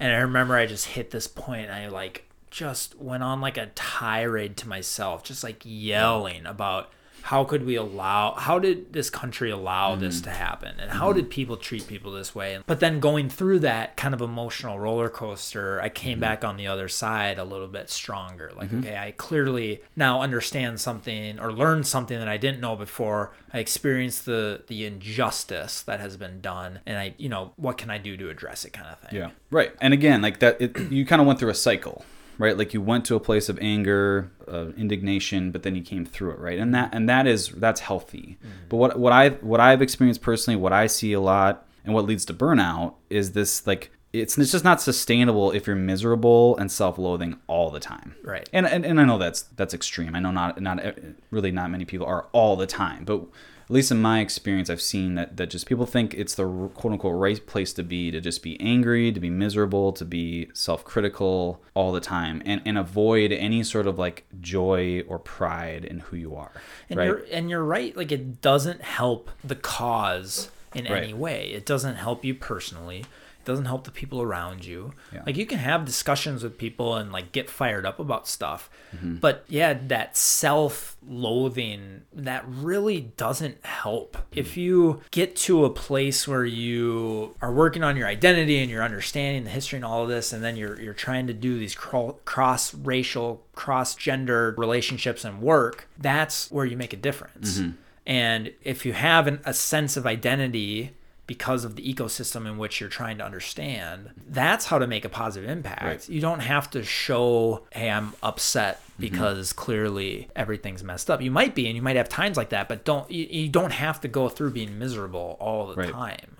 [0.00, 1.70] and I remember I just hit this point.
[1.70, 6.90] And I like just went on like a tirade to myself, just like yelling about
[7.30, 10.00] how could we allow how did this country allow Mm.
[10.00, 10.98] this to happen and Mm-hmm.
[11.00, 14.78] how did people treat people this way but then going through that kind of emotional
[14.78, 15.94] roller coaster i Mm-hmm.
[16.04, 20.20] came back on the other side a little bit stronger like okay i clearly now
[20.22, 25.82] understand something or learned something that i didn't know before i experienced the the injustice
[25.82, 28.72] that has been done and i you know what can i do to address it
[28.72, 29.30] kind of thing Yeah.
[29.50, 29.72] Right.
[29.80, 32.04] And again, like that, it, you kind of went through a cycle,
[32.38, 32.56] right?
[32.56, 36.32] Like you went to a place of anger, uh, indignation, but then you came through
[36.32, 36.58] it, right?
[36.58, 38.38] And that and that is that's healthy.
[38.68, 42.04] But what what I what I've experienced personally, what I see a lot, and what
[42.04, 46.72] leads to burnout is this like it's, it's just not sustainable if you're miserable and
[46.72, 48.14] self-loathing all the time.
[48.22, 48.48] Right.
[48.52, 50.14] And, and and I know that's that's extreme.
[50.14, 50.82] I know not not
[51.30, 53.22] really not many people are all the time, but
[53.68, 56.92] at least in my experience, I've seen that, that just people think it's the quote
[56.94, 60.84] unquote right place to be to just be angry, to be miserable, to be self
[60.84, 66.00] critical all the time, and, and avoid any sort of like joy or pride in
[66.00, 66.52] who you are.
[66.88, 67.06] And right?
[67.06, 67.94] you're and you're right.
[67.94, 71.02] Like it doesn't help the cause in Right.
[71.04, 71.48] any way.
[71.48, 73.04] It doesn't help you personally.
[73.48, 74.92] Doesn't help the people around you.
[75.10, 75.22] Yeah.
[75.24, 78.68] Like you can have discussions with people and like get fired up about stuff.
[78.94, 79.16] Mm-hmm.
[79.16, 84.18] But yeah, that self-loathing that really doesn't help.
[84.32, 88.82] If you get to a place where you are working on your identity and you're
[88.82, 91.74] understanding the history and all of this and then you're you're trying to do these
[91.74, 97.62] cross-racial, cross-gender relationships and work, that's where you make a difference.
[98.04, 100.92] And if you have an, a sense of identity
[101.28, 105.10] because of the ecosystem in which you're trying to understand, that's how to make a
[105.10, 105.84] positive impact.
[105.84, 106.08] Right.
[106.08, 109.02] You don't have to show, hey, I'm upset mm-hmm.
[109.02, 111.20] because clearly everything's messed up.
[111.20, 113.72] You might be, and you might have times like that, but don't you, you don't
[113.72, 115.92] have to go through being miserable all the Right.
[115.92, 116.38] time.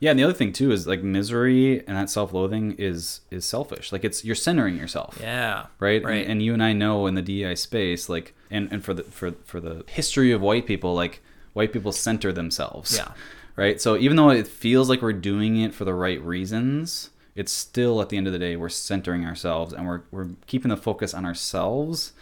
[0.00, 3.92] Yeah, and the other thing too is like misery and that self-loathing is is selfish.
[3.92, 5.18] Like it's you're centering yourself.
[5.20, 5.66] Yeah.
[5.78, 6.02] right?
[6.02, 6.22] Right.
[6.22, 9.04] And, and you and I know in the DEI space, like, and, and for the
[9.04, 11.20] for for the history of white people, like
[11.52, 12.96] white people center themselves.
[12.96, 13.12] Yeah.
[13.58, 13.80] Right.
[13.80, 18.00] So even though it feels like we're doing it for the right reasons, it's still
[18.00, 21.12] at the end of the day we're centering ourselves and we're we're keeping the focus
[21.12, 22.12] on ourselves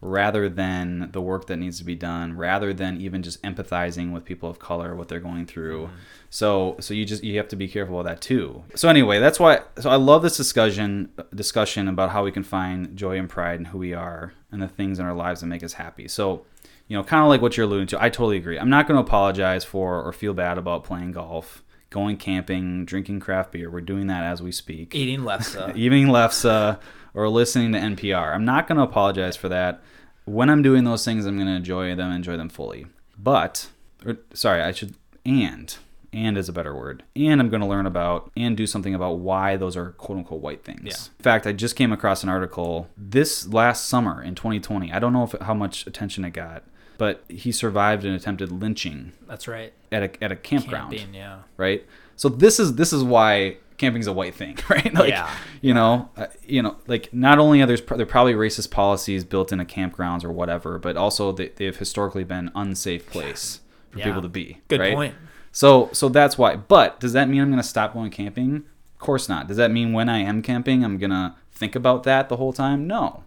[0.00, 4.24] rather than the work that needs to be done rather than even just empathizing with
[4.24, 5.86] people of color what they're going through.
[5.86, 5.96] Mm-hmm.
[6.30, 8.64] So so you just you have to be careful of that too.
[8.74, 12.96] So anyway that's why so i love this discussion discussion about how we can find
[12.96, 15.62] joy and pride in who we are and the things in our lives that make
[15.62, 16.08] us happy.
[16.08, 16.46] So
[16.88, 18.96] you know kind of like what you're alluding to i totally agree i'm not going
[18.96, 23.80] to apologize for or feel bad about playing golf going camping drinking craft beer we're
[23.80, 25.76] doing that as we speak Eating lefse.
[25.76, 26.76] eating lefse uh,
[27.16, 28.34] or listening to NPR.
[28.34, 29.82] I'm not going to apologize for that.
[30.26, 32.86] When I'm doing those things, I'm going to enjoy them, enjoy them fully.
[33.18, 33.70] But,
[34.04, 34.94] or, sorry, I should,
[35.24, 35.74] and,
[36.12, 37.04] and is a better word.
[37.16, 40.42] And I'm going to learn about and do something about why those are quote unquote
[40.42, 40.82] white things.
[40.84, 41.18] Yeah.
[41.18, 44.92] In fact, I just came across an article this last summer in 2020.
[44.92, 46.64] I don't know if how much attention it got,
[46.98, 49.72] but he survived an attempted lynching That's right.
[49.92, 51.38] at a, at a campground Camping, yeah.
[51.56, 51.84] right?
[52.16, 54.92] So this is this is why camping's a white thing, right?
[54.94, 55.30] Like, Yeah.
[55.60, 59.52] You know, uh, you know, like not only are there's there probably racist policies built
[59.52, 64.06] into campgrounds or whatever, but also they, they've historically been unsafe place for Yeah.
[64.06, 64.60] people to be.
[64.68, 64.94] Good right?
[64.94, 65.14] point.
[65.52, 66.56] So so that's why.
[66.56, 68.64] But does that mean I'm going to stop going camping?
[68.94, 69.46] Of course not.
[69.48, 72.52] Does that mean when I am camping, I'm going to think about that the whole
[72.54, 72.86] time?
[72.86, 73.24] No.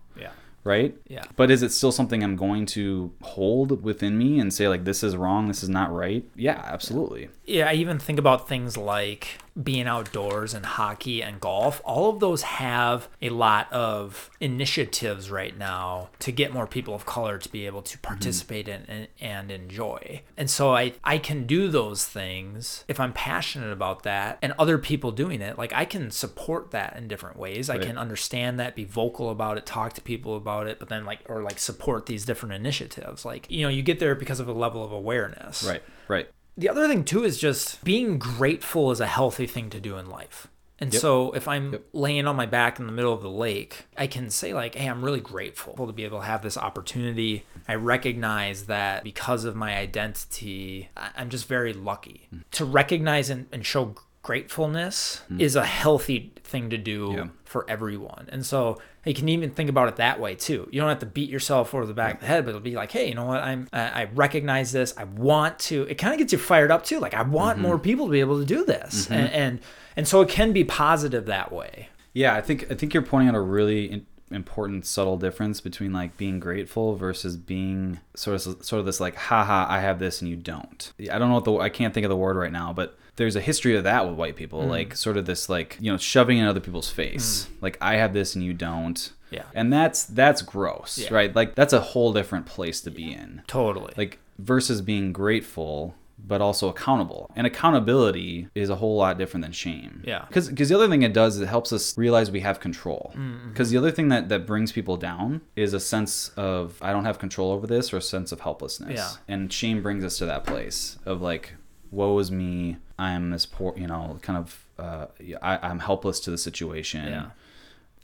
[0.63, 0.95] Right?
[1.07, 1.23] Yeah.
[1.35, 5.03] But is it still something I'm going to hold within me and say like this
[5.03, 6.23] is wrong, this is not right?
[6.35, 7.29] Yeah, absolutely.
[7.45, 11.81] Yeah, I even think about things like being outdoors and hockey and golf.
[11.83, 17.05] All of those have a lot of initiatives right now to get more people of
[17.05, 18.07] color to be able to mm-hmm.
[18.07, 20.21] participate in and, and enjoy.
[20.37, 24.77] And so I, I can do those things if I'm passionate about that and other
[24.77, 25.57] people doing it.
[25.57, 27.69] Like I can support that in different ways.
[27.69, 31.05] I can understand that, be vocal about it, talk to people about it, but then
[31.05, 33.25] like, or like support these different initiatives.
[33.25, 35.63] Like, you know, you get there because of a level of awareness.
[35.63, 35.83] Right.
[36.07, 36.29] Right.
[36.59, 40.09] The other thing too is just being grateful is a healthy thing to do in
[40.09, 40.47] life.
[40.81, 41.01] And Yep.
[41.01, 41.83] so if I'm Yep.
[41.93, 44.87] laying on my back in the middle of the lake, I can say like, "Hey,
[44.87, 47.45] I'm really grateful to be able to have this opportunity.
[47.67, 52.39] I recognize that because of my identity, I'm just very lucky." Hmm.
[52.51, 57.13] To recognize and, and show gratefulness is a healthy thing to do.
[57.15, 57.27] Yeah.
[57.45, 58.27] for everyone.
[58.31, 60.67] And so you can even think about it that way too.
[60.71, 62.75] You don't have to beat yourself over the back of the head, but it'll be
[62.75, 63.41] like, hey, you know what?
[63.41, 64.93] I'm I recognize this.
[64.97, 65.83] I want to.
[65.83, 66.99] It kind of gets you fired up too.
[66.99, 67.67] Like I want Mm-hmm.
[67.67, 69.59] more people to be able to do this, and, and
[69.95, 71.89] and so it can be positive that way.
[72.13, 75.91] Yeah, I think I think you're pointing out a really in, important subtle difference between
[75.91, 80.21] like being grateful versus being sort of sort of this like haha I have this
[80.21, 80.93] and you don't.
[81.11, 83.35] I don't know what the I can't think of the word right now, but there's
[83.35, 84.69] a history of that with white people, Mm.
[84.69, 87.43] like sort of this like, you know, shoving in other people's face.
[87.45, 87.61] Mm.
[87.61, 89.11] Like I have this and you don't.
[89.29, 89.43] Yeah.
[89.53, 91.13] And that's that's gross, Yeah.
[91.13, 91.35] right?
[91.35, 93.43] Like that's a whole different place to be in.
[93.45, 93.93] Totally.
[93.95, 95.93] Like versus being grateful
[96.31, 97.31] but also accountable.
[97.33, 100.03] And accountability is a whole lot different than shame.
[100.05, 100.25] Yeah.
[100.27, 103.13] Because cuz the other thing it does is it helps us realize we have control.
[103.15, 103.49] Mm, mm-hmm.
[103.49, 107.05] Because the other thing that, that brings people down is a sense of I don't
[107.05, 108.95] have control over this or a sense of helplessness.
[108.95, 109.33] Yeah.
[109.33, 111.53] And shame brings us to that place of like,
[111.91, 112.77] woe is me.
[112.99, 115.05] I'm this poor, you know, kind of, uh,
[115.41, 117.25] I, I'm helpless to the situation yeah.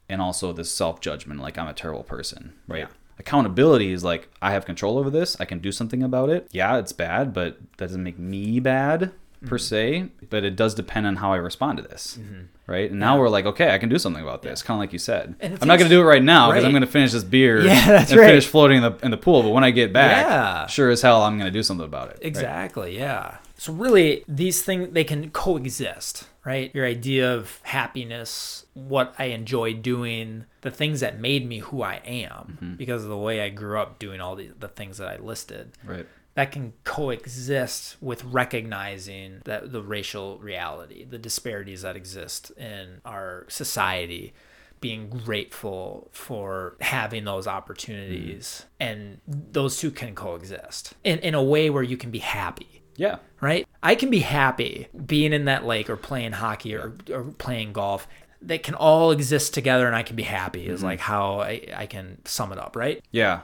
[0.10, 2.79] and also this self judgment, like I'm a terrible person, right?
[2.79, 2.88] Yeah.
[3.19, 5.38] Accountability is like I have control over this.
[5.39, 6.47] I can do something about it.
[6.51, 9.12] Yeah, it's bad, but that doesn't make me bad,
[9.45, 12.17] per se, but it does depend on how I respond to this.
[12.19, 12.41] Mm-hmm.
[12.67, 12.89] Right.
[12.89, 14.63] And now we're like, okay, I can do something about this.
[14.63, 15.36] Kind of like you said.
[15.41, 17.62] I'm not going to do it right now because I'm going to finish this beer
[17.63, 18.27] Yeah, that's and right.
[18.27, 19.43] finish floating in the, in the pool.
[19.43, 20.65] But when I get back, Yeah.
[20.67, 22.13] sure as hell, I'm going to do something about it.
[22.17, 22.25] right?
[22.25, 23.38] Exactly, yeah.
[23.57, 26.73] So really these things they can coexist, right?
[26.75, 32.01] Your idea of happiness, what I enjoy doing, the things that made me who I
[32.05, 32.75] am Mm-hmm.
[32.75, 35.71] because of the way I grew up doing all the, the things that I listed.
[35.85, 36.05] Right.
[36.35, 43.45] That can coexist with recognizing that the racial reality, the disparities that exist in our
[43.47, 44.33] society,
[44.81, 51.69] being grateful for having those opportunities, and those two can coexist in, in a way
[51.69, 53.17] where you can be happy Yeah.
[53.45, 53.67] Right?
[53.84, 58.08] I can be happy being in that lake or playing hockey or, or playing golf.
[58.41, 61.86] They can all exist together and I can be happy, is like how I, I
[61.86, 63.03] can sum it up, right?
[63.12, 63.41] Yeah.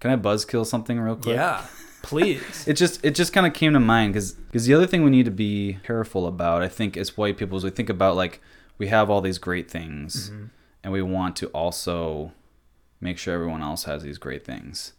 [0.00, 1.36] Can I buzzkill something real quick?
[1.36, 1.64] Yeah,
[2.02, 2.64] please.
[2.66, 4.34] it just it just kind of came to mind because
[4.66, 7.62] the other thing we need to be careful about i think as white people is
[7.62, 8.40] we think about like
[8.78, 10.44] we have all these great things Mm-hmm.
[10.82, 12.32] and we want to also
[13.00, 14.92] make sure everyone else has these great things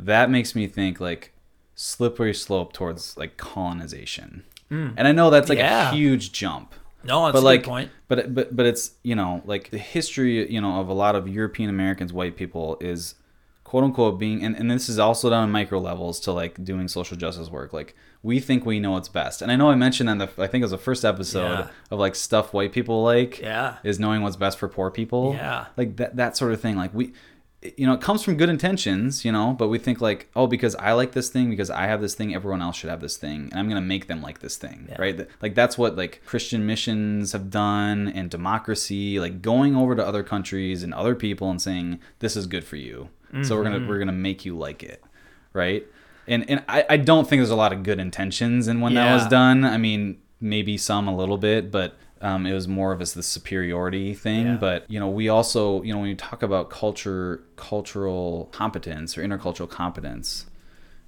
[0.00, 1.32] that makes me think like
[1.82, 5.62] slippery slope towards like colonization and i know that's like Mm.
[5.62, 5.90] Yeah.
[5.90, 7.90] a huge jump no, that's but a like good point.
[8.08, 11.26] but but but it's you know like the history you know of a lot of
[11.26, 13.14] european americans white people is
[13.64, 16.86] quote unquote being and, and this is also done on micro levels to like doing
[16.88, 20.10] social justice work like we think we know what's best and i know i mentioned
[20.10, 21.68] on the i think it was the first episode Yeah.
[21.90, 23.76] of like stuff white people like Yeah.
[23.82, 25.66] is knowing what's best for poor people Yeah.
[25.78, 27.12] like that that sort of thing like we
[27.76, 30.74] you know it comes from good intentions you know but we think like oh because
[30.76, 33.48] i like this thing because i have this thing everyone else should have this thing
[33.50, 34.96] and i'm gonna make them like this thing Yeah.
[34.98, 35.28] right?
[35.42, 40.22] Like that's what like christian missions have done and democracy like going over to other
[40.22, 43.10] countries and other people and saying this is good for you.
[43.42, 43.88] So we're gonna mm-hmm.
[43.88, 45.04] we're gonna make you like it
[45.52, 45.86] right?
[46.26, 49.12] And and I, I don't think there's a lot of good intentions in when that
[49.12, 49.64] was done.
[49.64, 53.22] I mean maybe some a little bit but um, it was more of as the
[53.22, 54.56] superiority thing Yeah.
[54.56, 59.22] but you know we also you know when you talk about culture cultural competence or
[59.22, 60.46] intercultural competence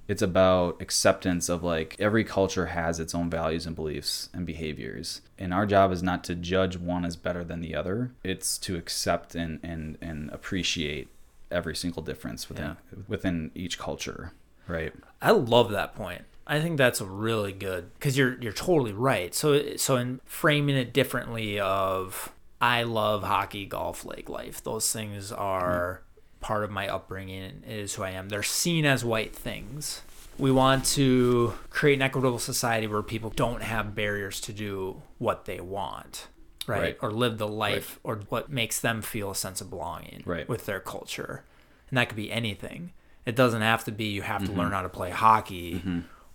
[0.07, 5.21] it's about acceptance of like every culture has its own values and beliefs and behaviors.
[5.39, 8.11] And our job is not to judge one as better than the other.
[8.21, 11.07] It's to accept and and and appreciate
[11.49, 12.75] every single difference within
[13.07, 14.33] within each culture.
[14.67, 14.91] Right.
[15.21, 16.23] I love that point.
[16.45, 19.33] I think that's really good because you're you're totally right.
[19.33, 24.63] So so in framing it differently, of I love hockey, golf, lake life.
[24.63, 26.01] Those things are
[26.41, 27.63] part of my upbringing.
[27.65, 28.29] It is who I am.
[28.29, 30.01] They're seen as white things.
[30.37, 35.45] We want to create an equitable society where people don't have barriers to do what
[35.45, 36.27] they want,
[36.65, 36.79] right?
[36.81, 36.97] Right.
[37.01, 40.49] Or live the life or what makes them feel a sense of belonging Right.
[40.49, 41.43] with their culture.
[41.89, 42.91] And that could be anything.
[43.25, 44.59] It doesn't have to be you have to Mm-hmm.
[44.59, 45.83] learn how to play hockey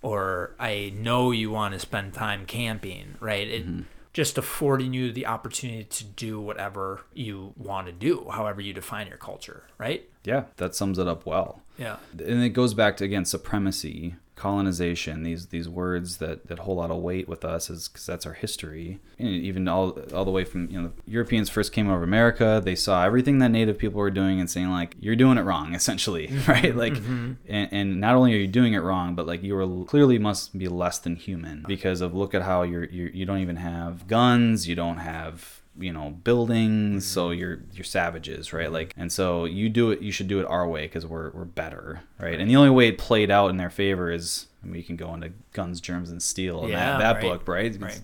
[0.09, 3.49] or I know you want to spend time camping, right?
[3.49, 3.83] It Mm-hmm.
[4.13, 9.07] just affording you the opportunity to do whatever you want to do, however you define
[9.07, 10.03] your culture, right?
[10.25, 11.97] yeah that sums it up well Yeah.
[12.13, 16.81] and it goes back to again supremacy colonization these these words that that hold a
[16.81, 19.01] lot of weight with us is because that's our history.
[19.19, 22.61] And even all all the way from you know the europeans first came over america
[22.65, 25.75] they saw everything that native people were doing and saying like you're doing it wrong
[25.81, 26.51] essentially mm-hmm.
[26.51, 26.77] right?
[26.77, 27.33] Like mm-hmm.
[27.49, 30.57] and, and not only are you doing it wrong but like you are clearly must
[30.57, 34.07] be less than human because of look at how you're, you're you don't even have
[34.07, 39.45] guns you don't have you know buildings so you're you're savages right like and so
[39.45, 42.51] you do it you should do it our way because we're we're better right and
[42.51, 45.81] the only way it played out in their favor is we can go into guns
[45.81, 47.23] germs and steel and Yeah, that, that right.
[47.23, 48.01] book right It's- Right.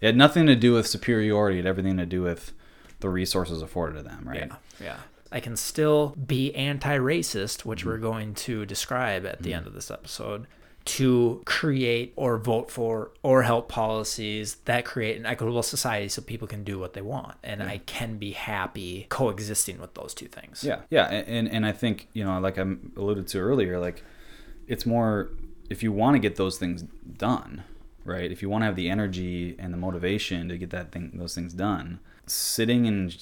[0.00, 2.52] it had nothing to do with superiority it had everything to do with
[3.00, 4.56] the resources afforded to them right Yeah.
[4.80, 4.96] Yeah.
[5.30, 7.88] I can still be anti racist, which Mm-hmm.
[7.88, 10.46] we're going to describe at the end of this episode,
[10.88, 16.48] to create or vote for or help policies that create an equitable society so people
[16.48, 17.36] can do what they want.
[17.44, 20.64] And I can be happy coexisting with those two things.
[20.64, 22.64] Yeah, yeah, and and I think you know, like I
[22.96, 24.02] alluded to earlier, like
[24.66, 25.30] it's more
[25.68, 27.64] if you want to get those things done,
[28.04, 28.32] right?
[28.32, 31.34] If you want to have the energy and the motivation to get that thing, those
[31.34, 33.12] things done, sitting in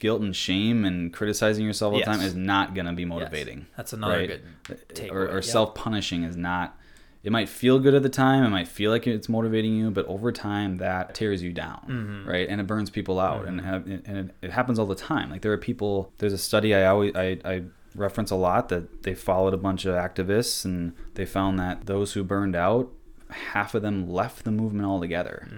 [0.00, 3.66] guilt and shame and criticizing yourself all the time is not going to be motivating.
[3.74, 4.28] That's another right?
[4.28, 5.12] good uh, takeaway.
[5.12, 5.40] or, or yeah.
[5.40, 6.78] self punishing is not.
[7.26, 8.44] It might feel good at the time.
[8.44, 12.28] It might feel like it's motivating you, but over time that tears you down, Mm-hmm.
[12.30, 12.48] right?
[12.48, 15.30] And it burns people out, and have, and it, it happens all the time.
[15.30, 16.12] Like there are people.
[16.18, 17.62] There's a study I always I, I
[17.96, 22.12] reference a lot that they followed a bunch of activists, and they found that those
[22.12, 22.92] who burned out,
[23.30, 25.48] half of them left the movement altogether.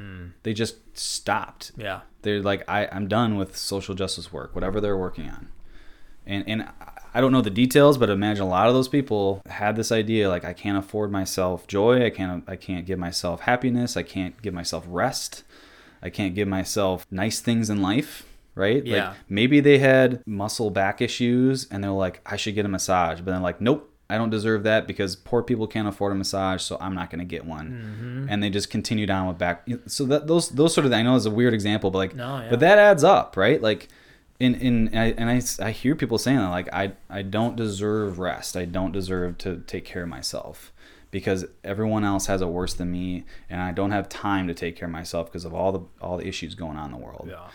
[0.45, 2.01] They just stopped Yeah.
[2.23, 5.49] they're like I, i'm done with social justice work whatever they're working on
[6.27, 6.61] And and
[7.19, 10.29] I don't know the details, but imagine a lot of those people had this idea
[10.29, 14.41] like I can't afford myself joy, I can't I can't give myself happiness, I can't
[14.41, 15.43] give myself rest,
[16.01, 18.87] I can't give myself nice things in life, right?
[18.87, 19.09] Yeah.
[19.09, 23.21] Like maybe they had muscle back issues and they're like I should get a massage,
[23.21, 26.63] but then like nope, I don't deserve that because poor people can't afford a massage,
[26.63, 27.69] so I'm not going to get one.
[27.69, 28.27] Mm-hmm.
[28.31, 29.67] And they just continue down with back.
[29.87, 32.39] So that those those sort of I know is a weird example, but like, No,
[32.39, 32.49] yeah.
[32.49, 33.61] but that adds up, right?
[33.61, 33.89] Like,
[34.41, 37.57] in in and I, and I I hear people saying that like I I don't
[37.57, 38.57] deserve rest.
[38.57, 40.73] I don't deserve to take care of myself
[41.11, 44.77] because everyone else has it worse than me, and I don't have time to take
[44.77, 47.29] care of myself because of all the all the issues going on in the world.
[47.31, 47.49] Yeah.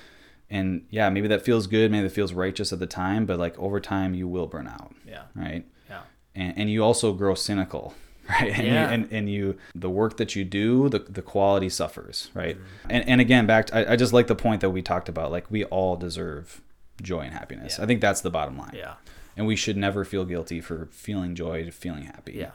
[0.50, 3.58] And yeah, maybe that feels good, maybe that feels righteous at the time, but like
[3.58, 5.24] over time you will burn out, Yeah.
[5.36, 5.66] right?
[5.90, 6.02] Yeah.
[6.36, 7.96] and, and you also grow cynical
[8.30, 8.88] right and, Yeah.
[8.88, 12.88] you, and and you the work that you do the, the quality suffers right mm-hmm.
[12.90, 15.30] and and again back to, I, I just like the point that we talked about
[15.32, 16.62] like we all deserve
[17.04, 17.84] joy and happiness Yeah.
[17.84, 18.94] i think that's the bottom line Yeah.
[19.38, 22.52] and we should never feel guilty for feeling joy feeling happy Yeah.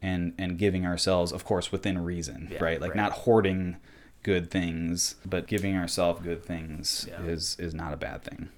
[0.00, 2.96] and and giving ourselves of course within reason Yeah, right like right.
[2.96, 3.76] not hoarding
[4.22, 7.22] good things but giving ourselves good things Yeah.
[7.22, 8.48] is is not a bad thing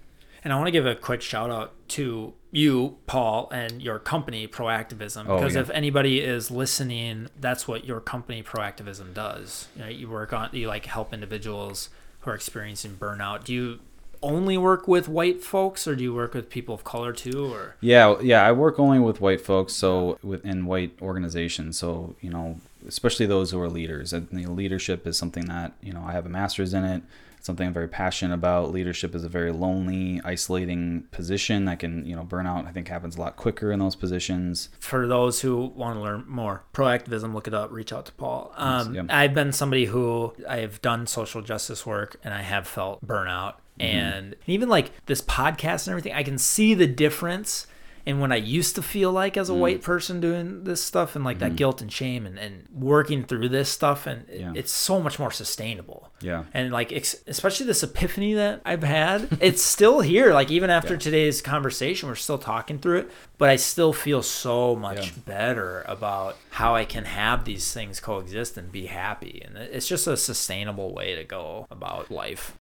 [0.44, 4.46] And I want to give a quick shout out to you, Paul, and your company,
[4.46, 5.24] Proactivism.
[5.26, 5.62] Oh, Because yeah.
[5.62, 9.68] if anybody is listening, that's what your company, Proactivism, does.
[9.74, 11.88] You know, you work on, you like help individuals
[12.20, 13.44] who are experiencing burnout.
[13.44, 13.78] Do you
[14.24, 17.52] only work with white folks, or do you work with people of color too?
[17.52, 21.78] Or Yeah, yeah, I work only with white folks, so within white organizations.
[21.78, 22.58] So you know,
[22.88, 24.12] especially those who are leaders.
[24.12, 27.02] And you know, leadership is something that you know I have a master's in it.
[27.36, 28.72] It's something I'm very passionate about.
[28.72, 32.66] Leadership is a very lonely, isolating position that can you know burnout.
[32.66, 34.70] I think happens a lot quicker in those positions.
[34.80, 38.52] for those who want to learn more, proactivism, look it up, reach out to Paul.
[38.56, 39.02] Um, yeah.
[39.10, 43.56] I've been somebody who I've done social justice work and I have felt burnout.
[43.78, 43.96] Mm-hmm.
[43.96, 47.66] And even like this podcast and everything, I can see the difference
[48.06, 49.84] and when I used to feel like as a white mm.
[49.84, 51.56] person doing this stuff and like that mm-hmm.
[51.56, 54.06] guilt and shame and, and working through this stuff.
[54.06, 54.52] And it- Yeah.
[54.54, 56.10] it's so much more sustainable.
[56.20, 56.44] Yeah.
[56.52, 60.34] And like, ex- especially this epiphany that I've had, it's still here.
[60.34, 64.76] Like, even after today's conversation, we're still talking through it, but I still feel so
[64.76, 65.12] much Yeah.
[65.24, 69.42] better about how I can have these things coexist and be happy.
[69.44, 72.58] And it's just a sustainable way to go about life.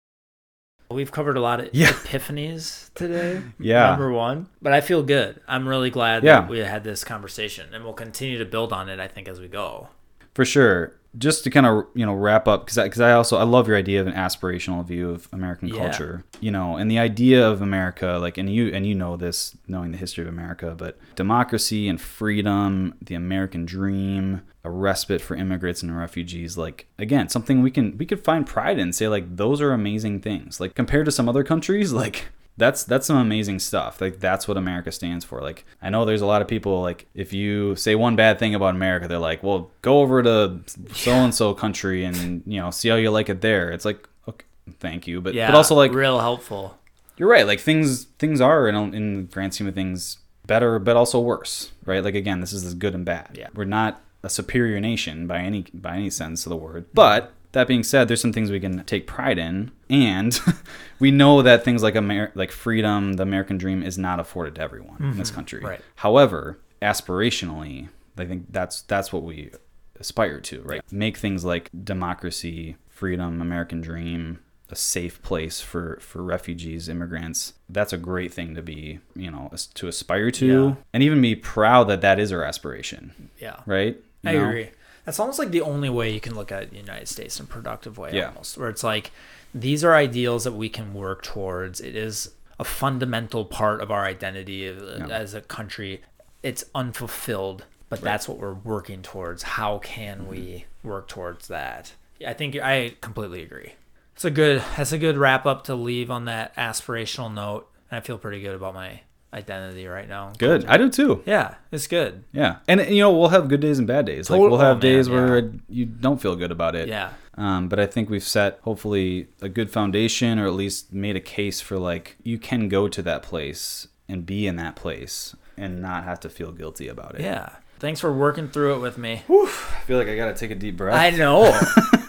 [0.92, 1.88] We've covered a lot of Yeah.
[1.88, 3.42] epiphanies today.
[3.58, 3.90] Yeah.
[3.90, 4.46] Number one.
[4.60, 5.40] But I feel good.
[5.48, 6.40] I'm really glad Yeah.
[6.42, 9.40] that we had this conversation and we'll continue to build on it, I think, as
[9.40, 9.88] we go.
[10.34, 10.94] For sure.
[11.18, 13.76] Just to kind of you know wrap up because because I, also I love your
[13.76, 15.78] idea of an aspirational view of American Yeah.
[15.82, 16.24] culture.
[16.40, 19.92] You know, and the idea of America, like, and you and you know this, knowing
[19.92, 25.82] the history of America, but democracy and freedom, the American dream, a respite for immigrants
[25.82, 28.92] and refugees, like again, something we can we could find pride in.
[28.92, 30.60] Say like those are amazing things.
[30.60, 34.00] Like compared to some other countries, like that's that's some amazing stuff.
[34.00, 35.40] Like that's what america stands for.
[35.40, 38.54] Like i know there's a lot of people like if you say one bad thing
[38.54, 40.60] about america they're like well go over to
[40.92, 43.70] so and so country and you know see how you like it there.
[43.70, 44.44] It's like okay
[44.78, 45.20] thank you.
[45.20, 45.48] But Yeah.
[45.50, 46.78] but also like real helpful.
[47.16, 47.46] you're right.
[47.46, 51.72] Like things things are in, in the grand scheme of things better but also worse
[51.86, 52.02] right?
[52.04, 53.30] Like again this is this good and bad.
[53.34, 53.48] Yeah.
[53.54, 56.86] we're not a superior nation by any by any sense of the word.
[56.94, 60.40] But that being said there's some things we can take pride in and
[60.98, 64.60] we know that things like Amer- like freedom the american dream is not afforded to
[64.60, 65.34] everyone in this mm-hmm.
[65.36, 65.80] country right.
[65.96, 67.88] however aspirationally
[68.18, 69.50] i think that's that's what we
[69.98, 74.38] aspire to right make things like democracy freedom american dream
[74.70, 79.50] a safe place for for refugees immigrants that's a great thing to be you know
[79.74, 80.74] to aspire to Yeah.
[80.94, 83.60] and even be proud that that is our aspiration Yeah.
[83.66, 84.48] right You I know?
[84.48, 84.70] agree.
[85.04, 87.48] That's almost like the only way you can look at the United States in a
[87.48, 88.28] productive way, Yeah.
[88.28, 89.10] almost, where it's like
[89.54, 91.80] these are ideals that we can work towards.
[91.80, 92.30] It is
[92.60, 96.02] a fundamental part of our identity uh, as a country.
[96.42, 99.42] It's unfulfilled, but that's what we're working towards.
[99.42, 100.30] How can Mm-hmm.
[100.30, 101.92] we work towards that?
[102.26, 103.74] I think I completely agree.
[104.14, 104.62] It's a good.
[104.76, 107.68] That's a good wrap up to leave on that aspirational note.
[107.90, 109.00] And I feel pretty good about my
[109.34, 110.32] identity right now.
[110.38, 112.24] good i do too Yeah, it's good.
[112.32, 114.80] yeah and you know we'll have good days and bad days like we'll have oh,
[114.80, 115.50] man, days where yeah.
[115.68, 117.10] you don't feel good about it Yeah.
[117.34, 121.20] Um, but I think we've set hopefully a good foundation, or at least made a
[121.20, 125.80] case for like you can go to that place and be in that place and
[125.80, 127.22] not have to feel guilty about it.
[127.22, 127.48] Yeah.
[127.78, 129.22] Thanks for working through it with me.
[129.30, 129.46] I
[129.86, 130.94] feel like I gotta take a deep breath.
[130.94, 131.58] I know.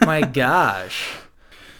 [0.06, 1.14] My gosh.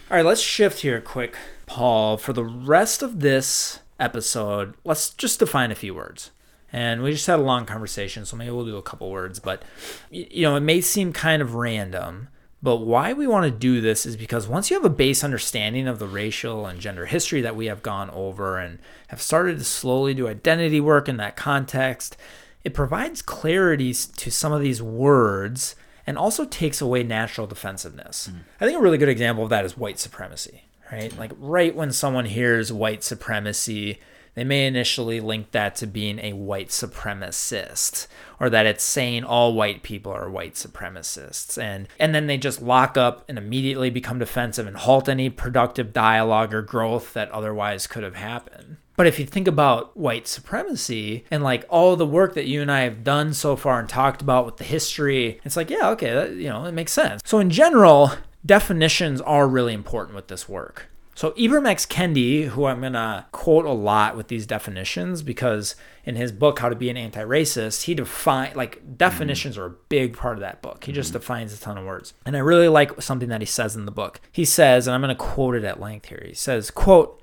[0.09, 1.35] All right, let's shift here quick,
[1.67, 2.17] Paul.
[2.17, 6.31] For the rest of this episode, let's just define a few words.
[6.73, 9.39] And we just had a long conversation, so maybe we'll do a couple words.
[9.39, 9.63] But,
[10.09, 12.27] you know, it may seem kind of random,
[12.65, 15.87] But why we want to do this is because once you have a base understanding
[15.87, 18.79] of the racial and gender history that we have gone over and
[19.09, 22.17] have started to slowly do identity work in that context,
[22.63, 25.75] it provides clarity to some of these words
[26.07, 28.31] and also takes away natural defensiveness.
[28.31, 28.39] Mm.
[28.59, 31.15] I think a really good example of that is white supremacy, right?
[31.17, 33.99] Like right when someone hears white supremacy,
[34.35, 38.07] they may initially link that to being a white supremacist
[38.39, 42.61] or that it's saying all white people are white supremacists and and then they just
[42.61, 47.87] lock up and immediately become defensive and halt any productive dialogue or growth that otherwise
[47.87, 48.77] could have happened.
[48.97, 52.71] But if you think about white supremacy and like all the work that you and
[52.71, 56.13] I have done so far and talked about with the history, it's like, yeah, okay,
[56.13, 57.21] that, you know, it makes sense.
[57.25, 58.11] So in general,
[58.45, 60.89] definitions are really important with this work.
[61.15, 61.85] So Ibram X.
[61.85, 66.59] Kendi, who I'm going to quote a lot with these definitions because in his book
[66.59, 70.41] How to Be an Anti-Racist, he define like definitions mm are a big part of
[70.41, 70.83] that book.
[70.83, 72.13] He just mm defines a ton of words.
[72.25, 74.19] And I really like something that he says in the book.
[74.29, 76.23] He says, and I'm going to quote it at length here.
[76.25, 77.21] He says, quote,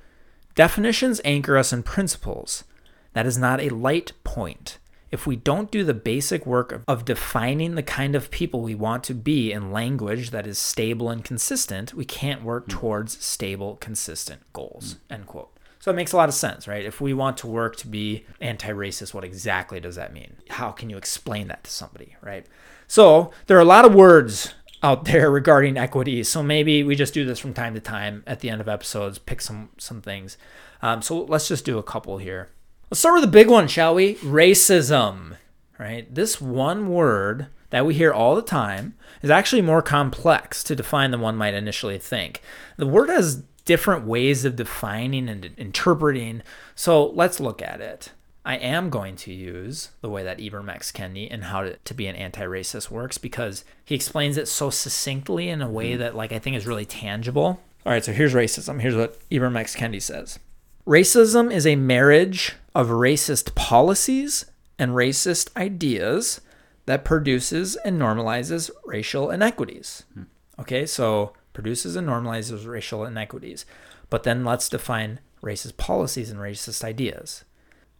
[0.54, 2.64] Definitions anchor us in principles.
[3.12, 4.78] That is not a light point.
[5.12, 8.74] If we don't do the basic work of, of, defining the kind of people we
[8.74, 12.70] want to be in language that is stable and consistent, we can't work mm.
[12.70, 14.94] towards stable, consistent goals.
[14.94, 15.14] Mm.
[15.14, 15.52] End quote.
[15.78, 16.84] So it makes a lot of sense, right?
[16.84, 20.36] If we want to work to be anti racist, what exactly does that mean?
[20.48, 22.46] How can you explain that to somebody, right?
[22.86, 26.22] So there are a lot of words out there regarding equity.
[26.22, 29.18] So maybe we just do this from time to time at the end of episodes,
[29.18, 30.38] pick some some things.
[30.82, 32.50] Um, so let's just do a couple here.
[32.92, 34.16] Let's start with the big one, shall we?
[34.16, 35.38] Racism.
[35.78, 36.14] Right.
[36.14, 41.10] This one word that we hear all the time is actually more complex to define
[41.10, 42.42] than one might initially think.
[42.76, 46.42] The word has different ways of defining and interpreting.
[46.74, 48.10] So let's look at it.
[48.44, 50.92] I am going to use the way that Ibram X.
[50.92, 55.48] Kendi and how to, to be an anti-racist works because he explains it so succinctly
[55.48, 56.00] in a way mm-hmm.
[56.00, 57.58] that like I think is really tangible.
[57.86, 58.82] All right, so here's racism.
[58.82, 59.74] Here's what Ibram X.
[59.74, 60.38] Kendi says.
[60.86, 64.46] Racism is a marriage of racist policies
[64.78, 66.40] and racist ideas
[66.86, 70.04] that produces and normalizes racial inequities.
[70.58, 73.64] Okay, so produces and normalizes racial inequities.
[74.10, 77.44] But then let's define racist policies and racist ideas.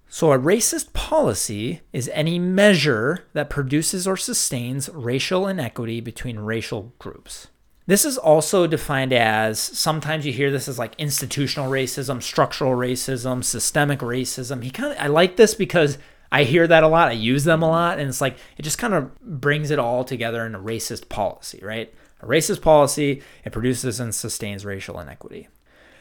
[0.09, 6.93] So, a racist policy is any measure that produces or sustains racial inequity between racial
[6.99, 7.49] groups.
[7.93, 13.45] This is also defined as sometimes you hear this as like institutional racism, structural racism,
[13.45, 14.65] systemic racism.
[14.65, 15.99] He kind of I like this because
[16.33, 17.09] I hear that a lot.
[17.09, 20.05] I use them a lot and it's like it just kind of brings it all
[20.05, 21.93] together in a racist policy, right?
[22.23, 25.49] A racist policy, it produces and sustains racial inequity.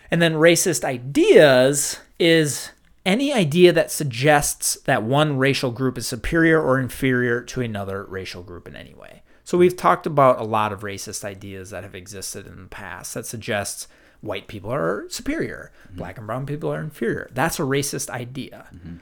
[0.09, 2.71] And then racist ideas is
[3.05, 8.43] any idea that suggests that one racial group is superior or inferior to another racial
[8.43, 9.20] group in any way.
[9.43, 13.13] So we've talked about a lot of racist ideas that have existed in the past
[13.13, 13.87] that suggests
[14.21, 15.97] white people are superior, mm-hmm.
[15.97, 17.29] black and brown people are inferior.
[17.33, 18.67] That's a racist idea.
[18.73, 18.97] Mm-hmm.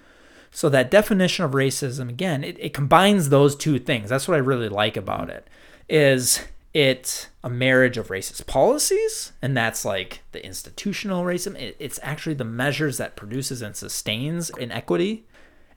[0.52, 4.10] So that definition of racism again, it, it combines those two things.
[4.10, 5.48] That's what I really like about it.
[5.88, 11.60] Is it a marriage of racist policies, and that's like the institutional racism.
[11.60, 15.26] It, it's actually the measures that produces and sustains inequity.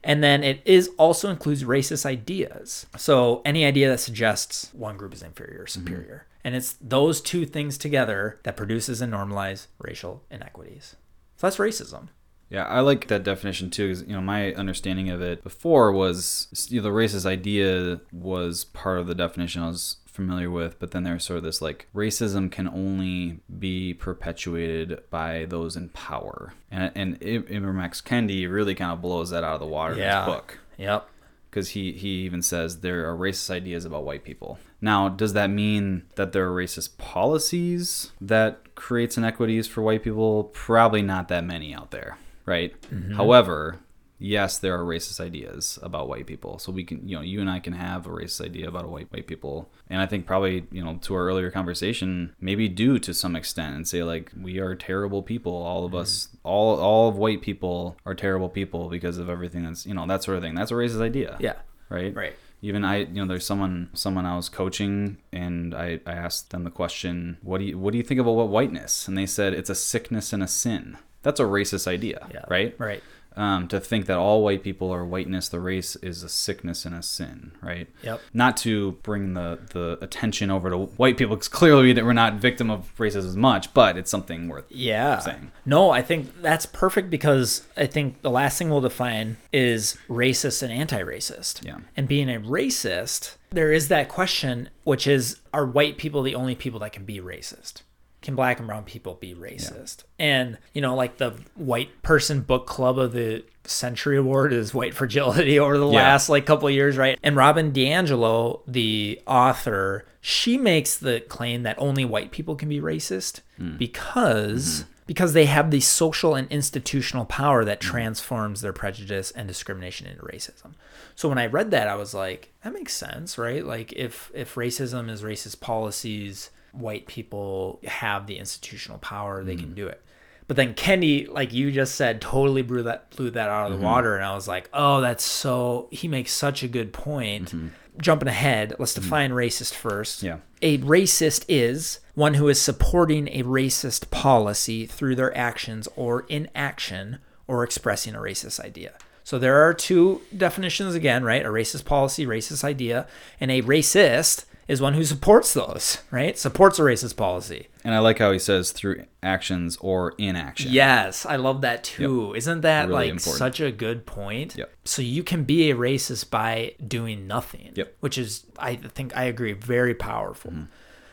[0.03, 2.85] And then it is also includes racist ideas.
[2.97, 5.79] So any idea that suggests one group is inferior or mm-hmm.
[5.79, 6.25] superior.
[6.25, 6.39] Mm-hmm.
[6.45, 10.97] And it's those two things together that produces and normalize racial inequities.
[11.37, 12.09] So that's racism.
[12.49, 13.87] Yeah, I like that definition too.
[13.87, 18.65] Because you know, my understanding of it before was you know, the racist idea was
[18.65, 21.87] part of the definition I was familiar with, but then there's sort of this like
[21.93, 28.01] racism can only be perpetuated by those in power, and and Ibram X.
[28.01, 30.23] Kendi really kind of blows that out of the water yeah.
[30.23, 30.59] in his book.
[30.77, 31.09] Yep.
[31.49, 34.57] Because he, he even says there are racist ideas about white people.
[34.81, 40.45] Now, does that mean that there are racist policies that creates inequities for white people?
[40.45, 42.73] Probably not that many out there, right?
[42.89, 43.13] Mm-hmm.
[43.13, 43.77] However,
[44.23, 46.57] yes, there are racist ideas about white people.
[46.57, 48.87] So we can, you know, you and I can have a racist idea about a
[48.87, 52.97] white white people, and I think probably, you know, to our earlier conversation, maybe do
[52.99, 55.53] to some extent, and say like we are terrible people.
[55.53, 56.01] All of mm-hmm.
[56.01, 60.07] us, all all of white people are terrible people because of everything that's, you know,
[60.07, 60.55] that sort of thing.
[60.55, 61.37] That's a racist idea.
[61.39, 61.55] Yeah.
[61.89, 62.15] Right.
[62.15, 66.51] Right even I, you know, there's someone, someone I was coaching, and I, I asked
[66.51, 69.25] them the question, "What do you, what do you think about what whiteness?" And they
[69.25, 70.97] said it's a sickness and a sin.
[71.23, 72.73] That's a racist idea, yeah, right?
[72.79, 73.03] Right
[73.35, 76.95] um, to think that all white people are whiteness, the race is a sickness and
[76.95, 77.87] a sin, right?
[78.03, 78.21] Yep.
[78.33, 82.35] Not to bring the the attention over to white people, because clearly that we're not
[82.35, 85.51] victim of racism as much, but it's something worth yeah saying.
[85.65, 90.63] No, I think that's perfect because I think the last thing we'll define is racist
[90.63, 91.65] and anti-racist.
[91.65, 91.77] Yeah.
[91.95, 96.55] And being a racist there is that question, which is are white people the only
[96.55, 97.83] people that can be racist?
[98.23, 100.03] Can black and brown people be racist?
[100.17, 104.93] And, you know, like the white person book club of the century award is white
[104.93, 105.97] fragility over the Yeah.
[105.97, 107.19] last like couple of years, right?
[107.21, 112.79] And Robin DiAngelo, the author, she makes the claim that only white people can be
[112.79, 113.75] racist hmm.
[113.75, 114.91] because hmm.
[115.05, 117.89] because they have the social and institutional power that hmm.
[117.89, 120.75] transforms their prejudice and discrimination into racism.
[121.15, 123.65] So when I read that, I was like, that makes sense, right?
[123.65, 129.69] Like if if racism is racist policies, white people have the institutional power, they can
[129.69, 129.75] mm.
[129.75, 130.03] do it.
[130.47, 133.77] But then Kendi, like you just said, totally blew that blew that out of the
[133.77, 133.85] mm-hmm.
[133.85, 137.49] water, and I was like, "Oh, that's so." He makes such a good point.
[137.49, 137.67] Mm-hmm.
[137.99, 139.03] Jumping ahead, let's mm-hmm.
[139.03, 140.23] define racist first.
[140.23, 140.39] Yeah.
[140.61, 147.19] A racist is one who is supporting a racist policy through their actions or inaction
[147.47, 148.93] or expressing a racist idea.
[149.23, 151.45] So there are two definitions again, right?
[151.45, 153.07] A racist policy, racist idea,
[153.39, 156.37] and a racist is one who supports those, right?
[156.37, 157.67] Supports a racist policy.
[157.83, 160.71] And I like how he says through actions or inaction.
[160.71, 162.33] Yes, I love that too.
[162.33, 163.37] Isn't that Really like important.
[163.37, 164.55] such a good point?
[164.55, 164.71] Yep.
[164.85, 167.71] So you can be a racist by doing nothing.
[167.75, 167.93] Yep.
[167.99, 170.51] Which is, I think, I agree, very powerful.
[170.51, 170.63] Mm-hmm.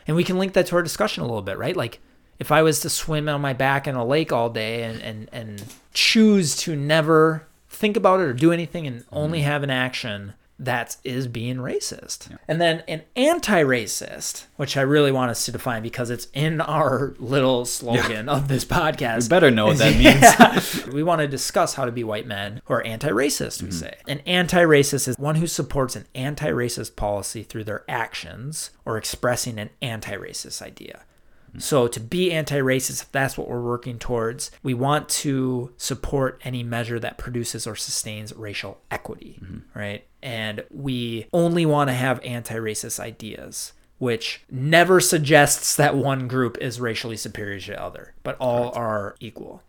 [0.07, 1.77] And we can link that to our discussion a little bit, right?
[1.77, 1.99] Like,
[2.39, 5.29] if I was to swim on my back in a lake all day and and
[5.33, 9.17] and choose to never think about it or do anything and Mm-hmm.
[9.17, 12.37] only have an action that is being racist.
[12.47, 17.15] And then an anti-racist, which I really want us to define because it's in our
[17.19, 19.25] little slogan of this podcast.
[19.25, 19.97] You better know what that
[20.85, 20.95] means.
[20.95, 23.79] we want to discuss how to be white men who are anti-racist, we mm-hmm.
[23.79, 23.97] say.
[24.07, 29.71] An anti-racist is one who supports an anti-racist policy through their actions or expressing an
[29.81, 31.05] anti-racist idea.
[31.59, 36.63] So to be anti-racist, if that's what we're working towards, we want to support any
[36.63, 39.79] measure that produces or sustains racial equity, mm-hmm.
[39.79, 40.07] right?
[40.23, 46.81] And we only want to have anti-racist ideas, which never suggests that one group is
[46.81, 49.63] racially superior to the other, but all are equal.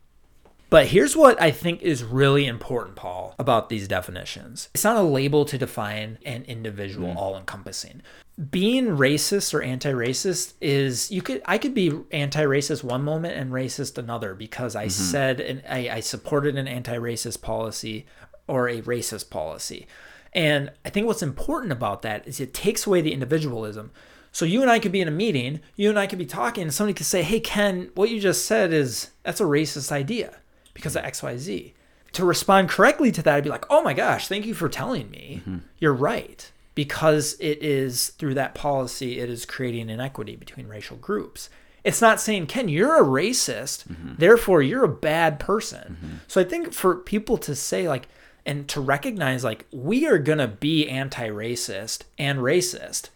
[0.72, 4.70] But here's what I think is really important, Paul, about these definitions.
[4.74, 7.18] It's not a label to define an individual mm.
[7.18, 8.02] all encompassing.
[8.50, 13.98] Being racist or anti-racist is you could I could be anti-racist one moment and racist
[13.98, 14.90] another because I mm-hmm.
[15.12, 18.06] said and I, I supported an anti-racist policy
[18.48, 19.88] or a racist policy.
[20.32, 23.92] And I think what's important about that is it takes away the individualism.
[24.32, 26.64] So you and I could be in a meeting, you and I could be talking,
[26.64, 30.38] and somebody could say, Hey Ken, what you just said is that's a racist idea
[30.74, 31.74] because of XYZ.
[32.14, 35.10] To respond correctly to that, I'd be like, oh my gosh, thank you for telling
[35.10, 35.42] me.
[35.42, 35.58] Mm-hmm.
[35.80, 36.52] You're right.
[36.76, 41.50] Because it is through that policy, it is creating inequity between racial groups.
[41.84, 44.14] It's not saying, Ken, you're a racist, mm-hmm.
[44.18, 45.98] therefore you're a bad person.
[45.98, 46.16] Mm-hmm.
[46.28, 48.08] So I think for people to say, like,
[48.46, 53.10] and to recognize, like, we are going to be anti racist and racist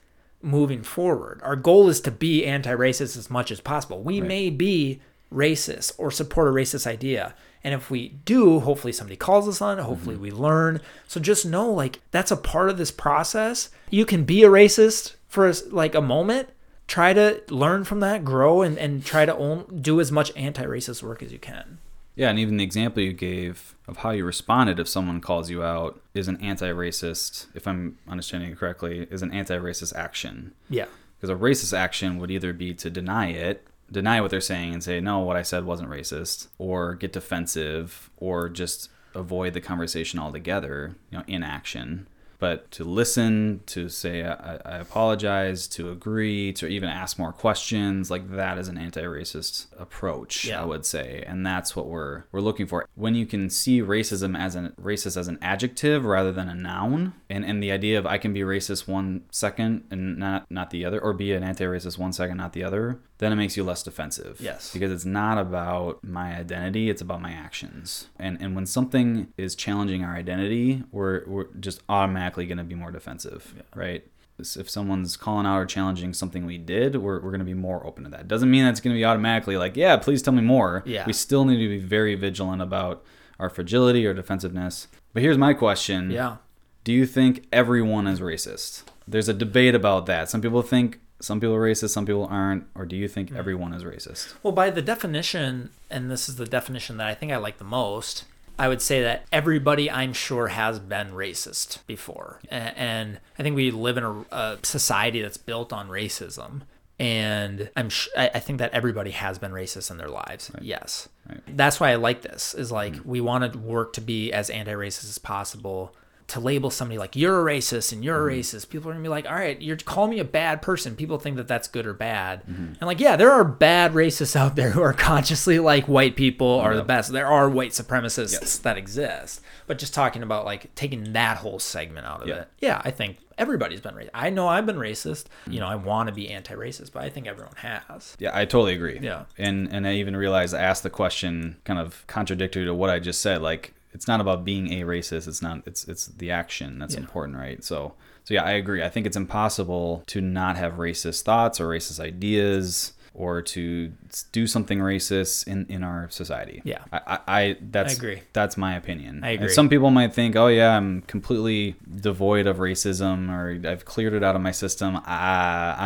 [0.45, 1.41] moving forward.
[1.43, 4.01] Our goal is to be anti-racist as much as possible.
[4.01, 5.01] We may be
[5.33, 7.33] racist or support a racist idea.
[7.63, 9.83] And if we do, hopefully somebody calls us on it.
[9.83, 10.23] Hopefully mm-hmm.
[10.23, 10.81] we learn.
[11.07, 13.69] So just know like that's a part of this process.
[13.89, 16.49] You can be a racist for like a moment.
[16.87, 21.01] Try to learn from that, grow, and, and try to own, do as much anti-racist
[21.01, 21.79] work as you can.
[22.15, 25.63] Yeah, and even the example you gave of how you responded if someone calls you
[25.63, 30.53] out is an anti-racist, if I'm understanding it correctly, is an anti-racist action.
[30.69, 30.85] Yeah.
[31.17, 33.65] Because a racist action would either be to deny it,
[33.95, 38.09] deny what they're saying and say, no, what I said wasn't racist, or get defensive,
[38.17, 42.07] or just avoid the conversation altogether, you know, inaction.
[42.37, 48.11] But to listen, to say, I, I apologize, to agree, to even ask more questions,
[48.11, 50.61] like that is an anti racist approach, Yeah.
[50.61, 51.23] I would say.
[51.25, 52.87] And that's what we're, we're looking for.
[52.95, 57.13] When you can see racism as an racist as an adjective rather than a noun,
[57.29, 60.83] and, and the idea of I can be racist one second and not, not the
[60.83, 63.63] other, or be an anti racist one second, not the other, then it makes you
[63.63, 64.37] less defensive.
[64.39, 64.73] Yes.
[64.73, 68.07] Because it's not about my identity, it's about my actions.
[68.19, 72.75] And and when something is challenging our identity, we're we're just automatically going to be
[72.75, 74.05] more defensive, right?
[74.37, 77.85] If someone's calling out or challenging something we did, we're, we're going to be more
[77.87, 78.27] open to that.
[78.27, 80.83] Doesn't mean that's going to be automatically like, yeah, please tell me more.
[80.85, 81.05] Yeah.
[81.07, 83.01] We still need to be very vigilant about
[83.39, 84.89] our fragility or defensiveness.
[85.13, 86.11] But here's my question.
[86.11, 86.37] Yeah.
[86.83, 88.83] Do you think everyone is racist?
[89.07, 90.29] There's a debate about that.
[90.29, 92.65] Some people think some people are racist, some people aren't.
[92.75, 93.37] Or do you think Hmm.
[93.37, 94.33] everyone is racist?
[94.43, 97.63] Well, by the definition, and this is the definition that I think I like the
[97.63, 98.25] most,
[98.57, 102.39] I would say that everybody I'm sure has been racist before.
[102.49, 106.61] And I think we live in a, a society that's built on racism.
[106.97, 110.49] And I'm sh- I think that everybody has been racist in their lives.
[110.61, 111.09] Yes.
[111.27, 111.41] Right.
[111.47, 112.53] That's why I like this.
[112.53, 115.93] Is like we want to work to be as anti-racist as possible.
[116.27, 118.39] To label somebody like you're a racist and you're a mm-hmm.
[118.39, 120.95] racist, people are gonna be like, all right, you're calling me a bad person.
[120.95, 122.65] People think that that's good or bad, mm-hmm.
[122.65, 126.59] and like, yeah, there are bad racists out there who are consciously like white people
[126.59, 127.11] are the best.
[127.11, 132.07] There are white supremacists that exist, but just talking about like taking that whole segment
[132.07, 132.35] out of Yeah.
[132.35, 134.09] it, yeah, I think everybody's been racist.
[134.13, 135.25] I know I've been racist.
[135.47, 138.15] You know, I want to be anti-racist, but I think everyone has.
[138.19, 138.99] Yeah, I totally agree.
[139.01, 139.25] Yeah.
[139.37, 142.99] And and I even realized I asked the question kind of contradictory to what I
[142.99, 143.41] just said.
[143.41, 145.27] Like it's not about being a racist.
[145.27, 147.01] It's not it's it's the action that's Yeah.
[147.05, 147.63] important, right?
[147.63, 147.93] So
[148.25, 148.81] so yeah, I agree.
[148.83, 153.93] I think it's impossible to not have racist thoughts or racist ideas or to
[154.33, 156.61] do something racist in, in our society.
[156.65, 156.79] Yeah.
[156.91, 158.21] I, I, I that's I agree.
[158.33, 159.23] That's my opinion.
[159.23, 159.53] I And agree.
[159.53, 164.23] some people might think, oh yeah, I'm completely devoid of racism or I've cleared it
[164.23, 164.97] out of my system.
[164.97, 165.01] Uh,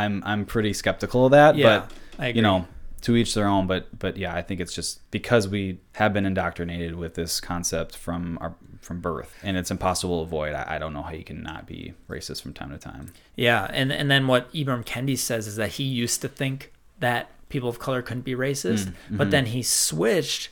[0.01, 1.55] I'm I'm pretty skeptical of that.
[1.55, 2.37] Yeah, but I agree.
[2.37, 2.67] you know,
[3.01, 3.67] to each their own.
[3.67, 7.95] But but yeah, I think it's just because we have been indoctrinated with this concept
[7.95, 10.53] from our from birth, and it's impossible to avoid.
[10.55, 13.11] I, I don't know how you can not be racist from time to time.
[13.35, 17.29] Yeah, and and then what Ibram Kendi says is that he used to think that
[17.49, 19.17] people of color couldn't be racist, Mm-hmm.
[19.17, 20.49] but then he switched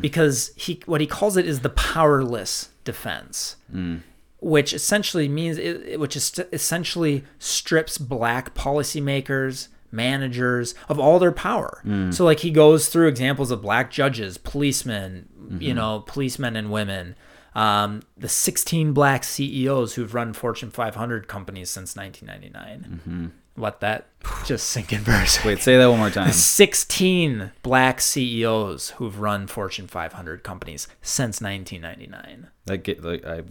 [0.00, 3.56] because he what he calls it is the powerless defense.
[3.74, 4.00] Mm.
[4.42, 5.58] Which essentially means,
[5.98, 11.82] which is st- essentially strips black policymakers, managers of all their power.
[11.84, 12.12] Mm.
[12.14, 15.62] So, like, he goes through examples of black judges, policemen, Mm-hmm.
[15.62, 17.16] you know, policemen and women,
[17.56, 23.32] um, the 16 black CEOs who've run Fortune 500 companies since 1999.
[23.56, 24.06] Let that
[24.44, 25.40] just sink in for a second.
[25.40, 25.48] Mm-hmm.
[25.48, 26.30] Wait, say that one more time.
[26.32, 32.46] 16 black CEOs who've run Fortune 500 companies since 1999.
[32.68, 33.42] Like get like I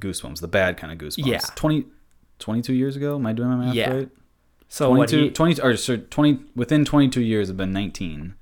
[0.00, 1.24] goosebumps, the bad kind of goosebumps.
[1.26, 1.38] Yeah.
[1.54, 1.84] 20,
[2.40, 3.14] 22 years ago.
[3.14, 3.94] Am I doing my math Yeah.
[3.94, 4.08] right?
[4.68, 8.34] So what 22, he, 20 or so 20 within 22 years have been 19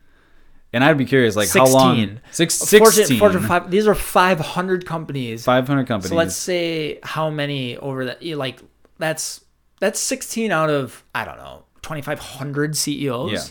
[0.72, 2.20] and i'd be curious like how long 16.
[2.33, 5.45] six, Fortune, 16 Fortune 5, these are 500 companies.
[5.45, 8.61] 500 companies So let's say how many over that like
[8.99, 9.45] that's
[9.81, 13.33] that's 16 out of I don't know 2500 CEOs.
[13.33, 13.45] yeah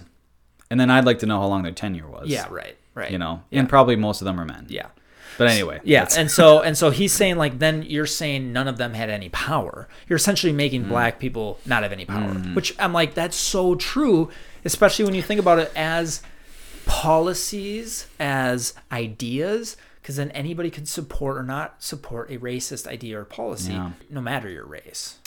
[0.69, 2.75] and then i'd like to know how long their tenure was Yeah, right.
[2.93, 3.11] Right.
[3.11, 3.61] you know Yeah.
[3.61, 4.87] and probably most of them are men Yeah.
[5.37, 8.77] But anyway Yeah, and so and so he's saying like then you're saying none of
[8.77, 9.87] them had any power.
[10.07, 10.89] You're essentially making Mm.
[10.89, 14.29] black people not have any power, which I'm like that's so true,
[14.63, 16.21] especially when you think about it as
[16.85, 23.25] policies, as ideas, because then anybody can support or not support a racist idea or
[23.25, 23.91] policy, Yeah.
[24.09, 25.17] no matter your race.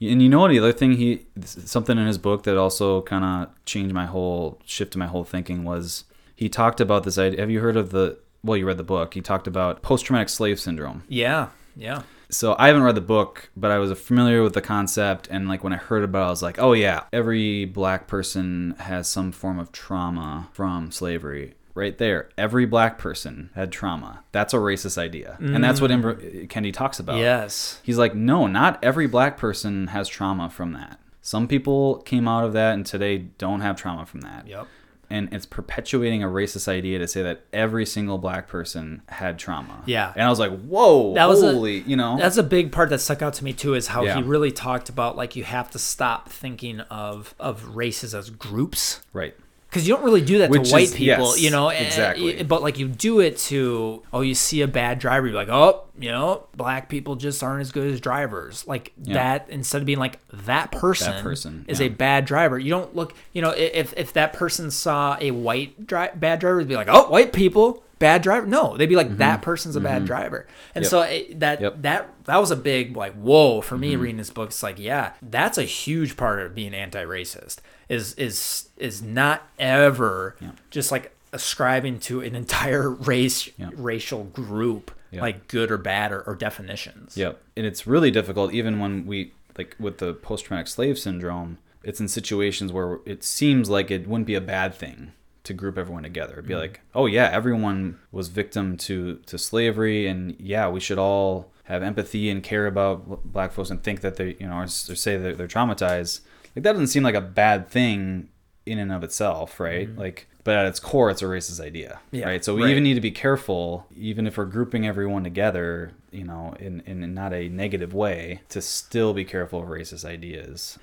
[0.00, 3.24] and you know what the other thing he something in his book that also kind
[3.24, 7.50] of changed my whole shifted my whole thinking was he talked about this idea have
[7.50, 11.02] you heard of the well you read the book he talked about post-traumatic slave syndrome
[11.08, 12.02] Yeah, yeah,
[12.34, 15.62] so I haven't read the book, but I was familiar with the concept, and like
[15.62, 19.32] when I heard about it, I was like, oh yeah, every black person has some
[19.32, 21.54] form of trauma from slavery.
[21.76, 24.22] Right there, every black person had trauma.
[24.30, 26.02] That's a racist idea, and that's what mm.
[26.02, 27.18] Imbra- Kendi talks about.
[27.18, 31.00] yes, He's like, no, not every black person has trauma from that.
[31.20, 34.46] Some people came out of that and today don't have trauma from that.
[34.46, 34.68] yep.
[35.10, 39.82] And it's perpetuating a racist idea to say that every single black person had trauma.
[39.86, 40.12] Yeah.
[40.14, 41.54] And I was like, whoa, That was a-
[41.88, 42.16] you know.
[42.16, 43.74] That's a big part that stuck out to me too.
[43.74, 44.16] Is how Yeah.
[44.16, 49.00] he really talked about like you have to stop thinking of of races as groups.
[49.12, 49.34] right.
[49.74, 51.68] Because you don't really do that Which to white is- people, yes, you know.
[51.68, 52.38] eh, exactly.
[52.38, 55.48] eh, But like you do it to oh, you see a bad driver, you're like,
[55.48, 58.64] oh, you know, black people just aren't as good as drivers.
[58.68, 59.14] Like Yeah.
[59.14, 61.86] that instead of being like that person, that person, is yeah.
[61.86, 62.56] a bad driver.
[62.58, 66.62] You don't look, you know, if if that person saw a white dri- bad driver,
[66.62, 67.82] they'd be like, oh, white people.
[68.00, 68.44] Bad driver?
[68.46, 70.94] No, they'd be like that person's a bad driver, and Mm-hmm.
[70.96, 71.06] Yep.
[71.06, 71.82] so it, that Yep.
[71.82, 74.00] that that was a big like whoa for me Mm-hmm.
[74.02, 74.48] reading this book.
[74.48, 77.58] It's like yeah, that's a huge part of being anti-racist
[77.88, 80.36] is is is not ever
[80.70, 83.70] just like ascribing to an entire race Yeah.
[83.74, 85.20] racial group Yeah.
[85.22, 87.16] like good or bad or, or definitions.
[87.16, 87.42] Yep.
[87.56, 92.00] And it's really difficult, even when we, like with the post traumatic slave syndrome, it's
[92.00, 95.12] in situations where it seems like it wouldn't be a bad thing
[95.42, 96.34] to group everyone together.
[96.34, 96.60] It'd be mm-hmm.
[96.62, 100.06] like, oh, yeah, everyone was victim to, to slavery.
[100.06, 104.16] And yeah, we should all have empathy and care about black folks and think that
[104.16, 106.20] they, you know, or, or say that they're traumatized.
[106.54, 108.28] Like, that doesn't seem like a bad thing
[108.66, 109.88] in and of itself, right?
[109.88, 109.98] Mm-hmm.
[109.98, 112.44] Like, but at its core, it's a racist idea, Yeah, right?
[112.44, 112.70] So we right.
[112.70, 117.14] even need to be careful, even if we're grouping everyone together, you know, in, in
[117.14, 120.78] not a negative way, to still be careful of racist ideas.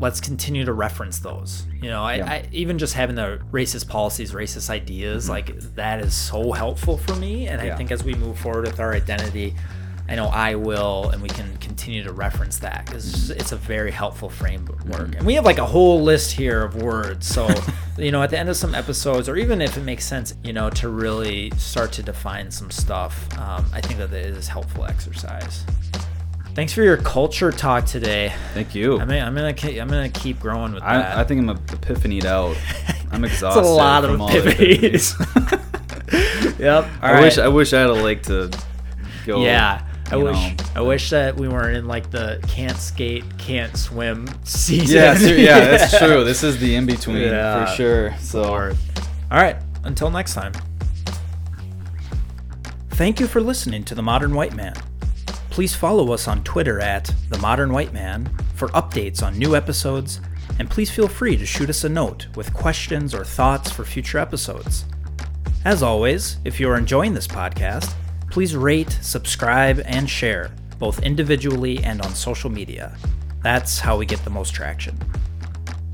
[0.00, 1.66] let's continue to reference those.
[1.82, 2.30] You know, I, Yeah.
[2.30, 5.32] I even just having the racist policies, racist ideas, mm-hmm.
[5.32, 7.48] like that is so helpful for me.
[7.48, 9.54] And I think as we move forward with our identity
[10.10, 13.92] I know I will, and we can continue to reference that because it's a very
[13.92, 15.14] helpful framework.
[15.14, 17.28] And we have like a whole list here of words.
[17.28, 17.48] So,
[17.96, 20.52] you know, at the end of some episodes, or even if it makes sense, you
[20.52, 24.84] know, to really start to define some stuff, um, I think that it is helpful
[24.84, 25.64] exercise.
[26.54, 28.32] Thanks for your culture talk today.
[28.52, 28.98] Thank you.
[28.98, 31.18] I mean, I'm gonna I'm gonna keep growing with that.
[31.18, 32.56] I, I think I'm epiphanied out.
[33.12, 33.60] I'm exhausted.
[33.60, 35.14] it's a lot of epiphanies.
[36.58, 36.84] yep.
[36.84, 37.22] All I right.
[37.22, 38.50] wish I wish I had a lake to
[39.24, 39.44] go.
[39.44, 39.86] yeah.
[40.12, 40.64] I wish know.
[40.74, 44.96] I wish that we weren't in like the can't skate, can't swim season.
[44.96, 46.24] Yeah, ser- yeah, that's true.
[46.24, 47.66] This is the in between Yeah.
[47.66, 48.16] for sure.
[48.18, 48.76] So Lord.
[49.30, 49.56] All right.
[49.84, 50.52] Until next time.
[52.90, 54.74] Thank you for listening to The Modern White Man.
[55.50, 60.20] Please follow us on Twitter at The Modern White Man for updates on new episodes,
[60.58, 64.18] and please feel free to shoot us a note with questions or thoughts for future
[64.18, 64.84] episodes.
[65.64, 67.94] As always, if you are enjoying this podcast,
[68.30, 72.96] please rate, subscribe, and share, both individually and on social media.
[73.42, 74.96] That's how we get the most traction.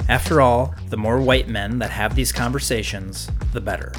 [0.09, 3.93] After all, the more white men that have these conversations, the better.